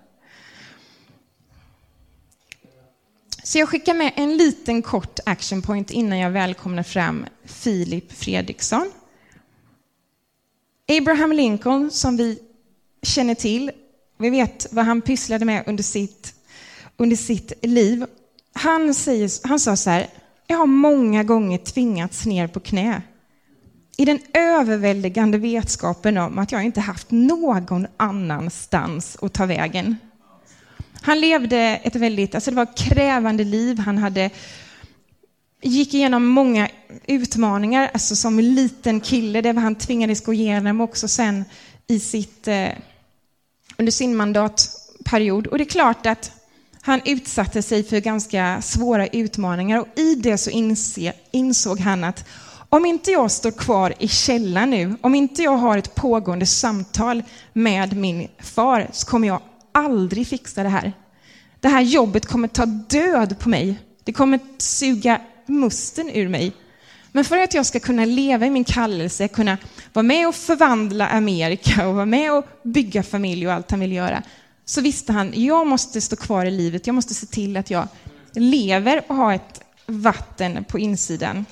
Så 3.43 3.59
jag 3.59 3.69
skickar 3.69 3.95
med 3.95 4.13
en 4.17 4.37
liten 4.37 4.83
kort 4.83 5.19
action 5.27 5.63
point 5.63 5.91
innan 5.91 6.19
jag 6.19 6.31
välkomnar 6.31 6.83
fram 6.83 7.27
Filip 7.45 8.13
Fredriksson. 8.13 8.91
Abraham 10.89 11.33
Lincoln, 11.33 11.91
som 11.91 12.17
vi 12.17 12.39
känner 13.03 13.35
till, 13.35 13.71
vi 14.19 14.31
vet 14.31 14.67
vad 14.71 14.85
han 14.85 15.01
pysslade 15.01 15.45
med 15.45 15.65
under 15.67 15.83
sitt, 15.83 16.35
under 16.97 17.17
sitt 17.17 17.53
liv. 17.63 18.07
Han, 18.53 18.95
säger, 18.95 19.49
han 19.49 19.61
sa 19.61 19.77
så 19.77 19.91
här, 19.91 20.07
jag 20.51 20.59
har 20.59 20.67
många 20.67 21.23
gånger 21.23 21.59
tvingats 21.59 22.27
ner 22.27 22.47
på 22.47 22.61
knä 22.61 23.03
i 23.97 24.05
den 24.05 24.19
överväldigande 24.33 25.39
vetskapen 25.39 26.19
om 26.19 26.39
att 26.39 26.53
jag 26.53 26.65
inte 26.65 26.81
haft 26.81 27.11
någon 27.11 27.87
annanstans 27.97 29.17
att 29.23 29.33
ta 29.33 29.47
vägen. 29.47 29.97
Han 31.03 31.21
levde 31.21 31.59
ett 31.59 31.97
väldigt, 31.97 32.35
alltså 32.35 32.51
det 32.51 32.57
var 32.57 32.63
ett 32.63 32.79
krävande 32.79 33.45
liv. 33.45 33.79
Han 33.79 33.99
hade, 33.99 34.31
gick 35.63 35.95
igenom 35.95 36.27
många 36.27 36.69
utmaningar, 37.07 37.91
alltså 37.93 38.17
som 38.17 38.41
liten 38.41 39.01
kille, 39.01 39.41
det 39.41 39.53
var 39.53 39.63
han 39.63 39.75
tvingades 39.75 40.25
gå 40.25 40.33
igenom 40.33 40.81
också 40.81 41.09
sen 41.09 41.45
i 41.87 42.01
sitt, 42.01 42.49
eh, 42.49 42.69
under 43.77 43.93
sin 43.93 44.17
mandatperiod. 44.17 45.47
Och 45.47 45.59
det 45.59 45.65
är 45.65 45.69
klart 45.69 46.07
att 46.07 46.40
han 46.83 47.01
utsatte 47.05 47.63
sig 47.63 47.85
för 47.85 48.01
ganska 48.01 48.63
svåra 48.63 49.07
utmaningar 49.07 49.81
och 49.81 49.99
i 49.99 50.15
det 50.15 50.39
så 50.39 50.51
inse, 50.51 51.13
insåg 51.31 51.81
han 51.81 52.05
att 52.05 52.25
om 52.69 52.87
inte 52.87 53.11
jag 53.11 53.31
står 53.31 53.51
kvar 53.51 53.95
i 53.99 54.09
källan 54.09 54.71
nu, 54.71 54.97
om 55.01 55.15
inte 55.15 55.43
jag 55.43 55.57
har 55.57 55.79
ett 55.79 55.95
pågående 55.95 56.47
samtal 56.47 57.23
med 57.53 57.97
min 57.97 58.29
far, 58.39 58.89
så 58.93 59.07
kommer 59.07 59.29
jag 59.29 59.41
aldrig 59.73 60.27
fixa 60.27 60.63
det 60.63 60.69
här. 60.69 60.93
Det 61.61 61.69
här 61.69 61.81
jobbet 61.81 62.27
kommer 62.27 62.49
ta 62.49 62.67
död 62.67 63.39
på 63.39 63.49
mig. 63.49 63.79
Det 64.05 64.13
kommer 64.13 64.41
suga 64.59 65.21
musten 65.47 66.11
ur 66.11 66.29
mig. 66.29 66.53
Men 67.13 67.25
för 67.25 67.39
att 67.39 67.55
jag 67.55 67.67
ska 67.67 67.81
kunna 67.81 68.05
leva 68.05 68.47
i 68.47 68.51
min 68.51 68.65
kallelse, 68.65 69.29
kunna 69.29 69.59
vara 69.93 70.03
med 70.03 70.29
och 70.29 70.35
förvandla 70.35 71.09
Amerika 71.09 71.89
och 71.89 71.95
vara 71.95 72.07
med 72.07 72.33
och 72.33 72.45
bygga 72.63 73.03
familj 73.03 73.47
och 73.47 73.53
allt 73.53 73.71
han 73.71 73.81
vill 73.81 73.93
göra, 73.93 74.23
så 74.65 74.81
visste 74.81 75.13
han, 75.13 75.33
jag 75.45 75.67
måste 75.67 76.01
stå 76.01 76.17
kvar 76.17 76.45
i 76.45 76.51
livet, 76.51 76.87
jag 76.87 76.95
måste 76.95 77.15
se 77.15 77.27
till 77.27 77.57
att 77.57 77.71
jag 77.71 77.89
lever 78.33 79.05
och 79.09 79.17
har 79.17 79.35
ett 79.35 79.61
vatten 79.87 80.65
på 80.65 80.79
insidan. 80.79 81.45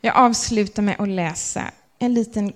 Jag 0.00 0.16
avslutar 0.16 0.82
med 0.82 0.96
att 0.98 1.08
läsa 1.08 1.70
en 1.98 2.14
liten, 2.14 2.52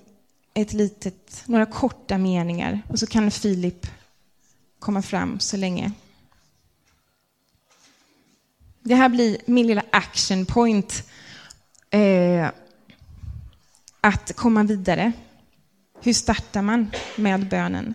ett 0.53 0.73
litet, 0.73 1.43
några 1.45 1.65
korta 1.65 2.17
meningar 2.17 2.81
och 2.89 2.99
så 2.99 3.07
kan 3.07 3.31
Filip 3.31 3.87
komma 4.79 5.01
fram 5.01 5.39
så 5.39 5.57
länge. 5.57 5.91
Det 8.83 8.95
här 8.95 9.09
blir 9.09 9.37
min 9.45 9.67
lilla 9.67 9.83
action 9.91 10.45
point. 10.45 11.03
Eh, 11.89 12.49
att 14.01 14.35
komma 14.35 14.63
vidare. 14.63 15.11
Hur 16.01 16.13
startar 16.13 16.61
man 16.61 16.91
med 17.15 17.49
bönen? 17.49 17.93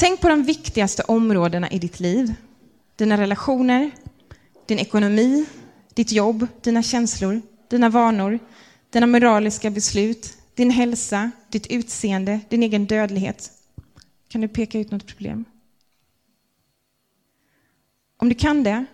Tänk 0.00 0.20
på 0.20 0.28
de 0.28 0.42
viktigaste 0.42 1.02
områdena 1.02 1.70
i 1.70 1.78
ditt 1.78 2.00
liv. 2.00 2.34
Dina 2.96 3.16
relationer, 3.18 3.90
din 4.66 4.78
ekonomi, 4.78 5.46
ditt 5.94 6.12
jobb, 6.12 6.46
dina 6.62 6.82
känslor, 6.82 7.42
dina 7.68 7.88
vanor, 7.88 8.38
dina 8.90 9.06
moraliska 9.06 9.70
beslut, 9.70 10.36
din 10.54 10.70
hälsa, 10.70 11.30
ditt 11.48 11.66
utseende, 11.66 12.40
din 12.48 12.62
egen 12.62 12.86
dödlighet. 12.86 13.52
Kan 14.28 14.40
du 14.40 14.48
peka 14.48 14.78
ut 14.78 14.90
något 14.90 15.06
problem? 15.06 15.44
Om 18.16 18.28
du 18.28 18.34
kan 18.34 18.62
det, 18.62 18.84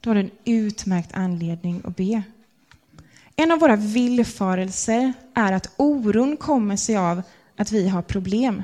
då 0.00 0.10
har 0.10 0.14
du 0.14 0.20
en 0.20 0.30
utmärkt 0.44 1.10
anledning 1.12 1.82
att 1.84 1.96
be. 1.96 2.22
En 3.36 3.52
av 3.52 3.58
våra 3.58 3.76
villfarelser 3.76 5.12
är 5.34 5.52
att 5.52 5.70
oron 5.76 6.36
kommer 6.36 6.76
sig 6.76 6.96
av 6.96 7.22
att 7.56 7.72
vi 7.72 7.88
har 7.88 8.02
problem. 8.02 8.62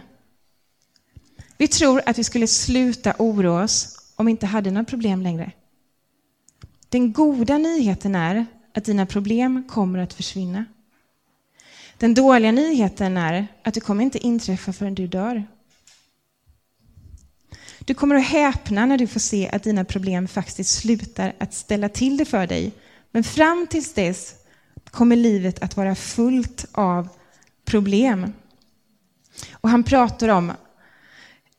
Vi 1.64 1.68
tror 1.68 2.02
att 2.06 2.18
vi 2.18 2.24
skulle 2.24 2.46
sluta 2.46 3.14
oroa 3.18 3.62
oss 3.62 3.98
om 4.16 4.26
vi 4.26 4.30
inte 4.30 4.46
hade 4.46 4.70
några 4.70 4.84
problem 4.84 5.22
längre. 5.22 5.52
Den 6.88 7.12
goda 7.12 7.58
nyheten 7.58 8.14
är 8.14 8.46
att 8.74 8.84
dina 8.84 9.06
problem 9.06 9.64
kommer 9.68 9.98
att 9.98 10.14
försvinna. 10.14 10.64
Den 11.98 12.14
dåliga 12.14 12.52
nyheten 12.52 13.16
är 13.16 13.46
att 13.62 13.74
det 13.74 13.80
kommer 13.80 14.04
inte 14.04 14.18
inträffa 14.18 14.72
förrän 14.72 14.94
du 14.94 15.06
dör. 15.06 15.44
Du 17.78 17.94
kommer 17.94 18.14
att 18.14 18.26
häpna 18.26 18.86
när 18.86 18.98
du 18.98 19.06
får 19.06 19.20
se 19.20 19.48
att 19.48 19.62
dina 19.62 19.84
problem 19.84 20.28
faktiskt 20.28 20.78
slutar 20.80 21.32
att 21.38 21.54
ställa 21.54 21.88
till 21.88 22.16
det 22.16 22.24
för 22.24 22.46
dig. 22.46 22.72
Men 23.10 23.24
fram 23.24 23.66
tills 23.70 23.92
dess 23.92 24.34
kommer 24.90 25.16
livet 25.16 25.62
att 25.62 25.76
vara 25.76 25.94
fullt 25.94 26.64
av 26.72 27.08
problem. 27.64 28.32
Och 29.52 29.68
han 29.68 29.82
pratar 29.82 30.28
om, 30.28 30.52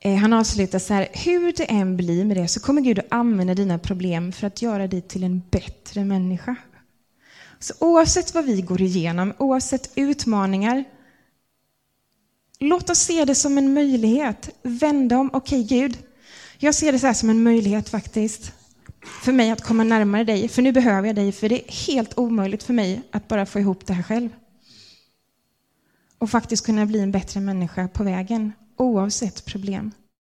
Eh, 0.00 0.16
han 0.16 0.32
avslutar 0.32 0.78
så 0.78 0.94
här, 0.94 1.08
hur 1.12 1.52
det 1.52 1.64
än 1.64 1.96
blir 1.96 2.24
med 2.24 2.36
det 2.36 2.48
så 2.48 2.60
kommer 2.60 2.80
Gud 2.80 2.98
att 2.98 3.06
använda 3.08 3.54
dina 3.54 3.78
problem 3.78 4.32
för 4.32 4.46
att 4.46 4.62
göra 4.62 4.86
dig 4.86 5.00
till 5.00 5.24
en 5.24 5.42
bättre 5.50 6.04
människa. 6.04 6.56
Så 7.58 7.74
oavsett 7.80 8.34
vad 8.34 8.44
vi 8.44 8.60
går 8.60 8.80
igenom, 8.80 9.32
oavsett 9.38 9.92
utmaningar, 9.94 10.84
låt 12.58 12.90
oss 12.90 12.98
se 12.98 13.24
det 13.24 13.34
som 13.34 13.58
en 13.58 13.74
möjlighet. 13.74 14.50
Vänd 14.62 15.12
om, 15.12 15.30
okej 15.32 15.64
okay, 15.64 15.78
Gud, 15.78 15.98
jag 16.58 16.74
ser 16.74 16.92
det 16.92 16.98
så 16.98 17.06
här 17.06 17.14
som 17.14 17.30
en 17.30 17.42
möjlighet 17.42 17.88
faktiskt 17.88 18.52
för 19.22 19.32
mig 19.32 19.50
att 19.50 19.62
komma 19.62 19.84
närmare 19.84 20.24
dig, 20.24 20.48
för 20.48 20.62
nu 20.62 20.72
behöver 20.72 21.06
jag 21.06 21.16
dig, 21.16 21.32
för 21.32 21.48
det 21.48 21.68
är 21.68 21.86
helt 21.86 22.18
omöjligt 22.18 22.62
för 22.62 22.72
mig 22.72 23.02
att 23.10 23.28
bara 23.28 23.46
få 23.46 23.60
ihop 23.60 23.86
det 23.86 23.92
här 23.92 24.02
själv. 24.02 24.28
Och 26.18 26.30
faktiskt 26.30 26.66
kunna 26.66 26.86
bli 26.86 27.00
en 27.00 27.12
bättre 27.12 27.40
människa 27.40 27.88
på 27.88 28.04
vägen, 28.04 28.52
oavsett 28.76 29.44
problem. 29.44 29.92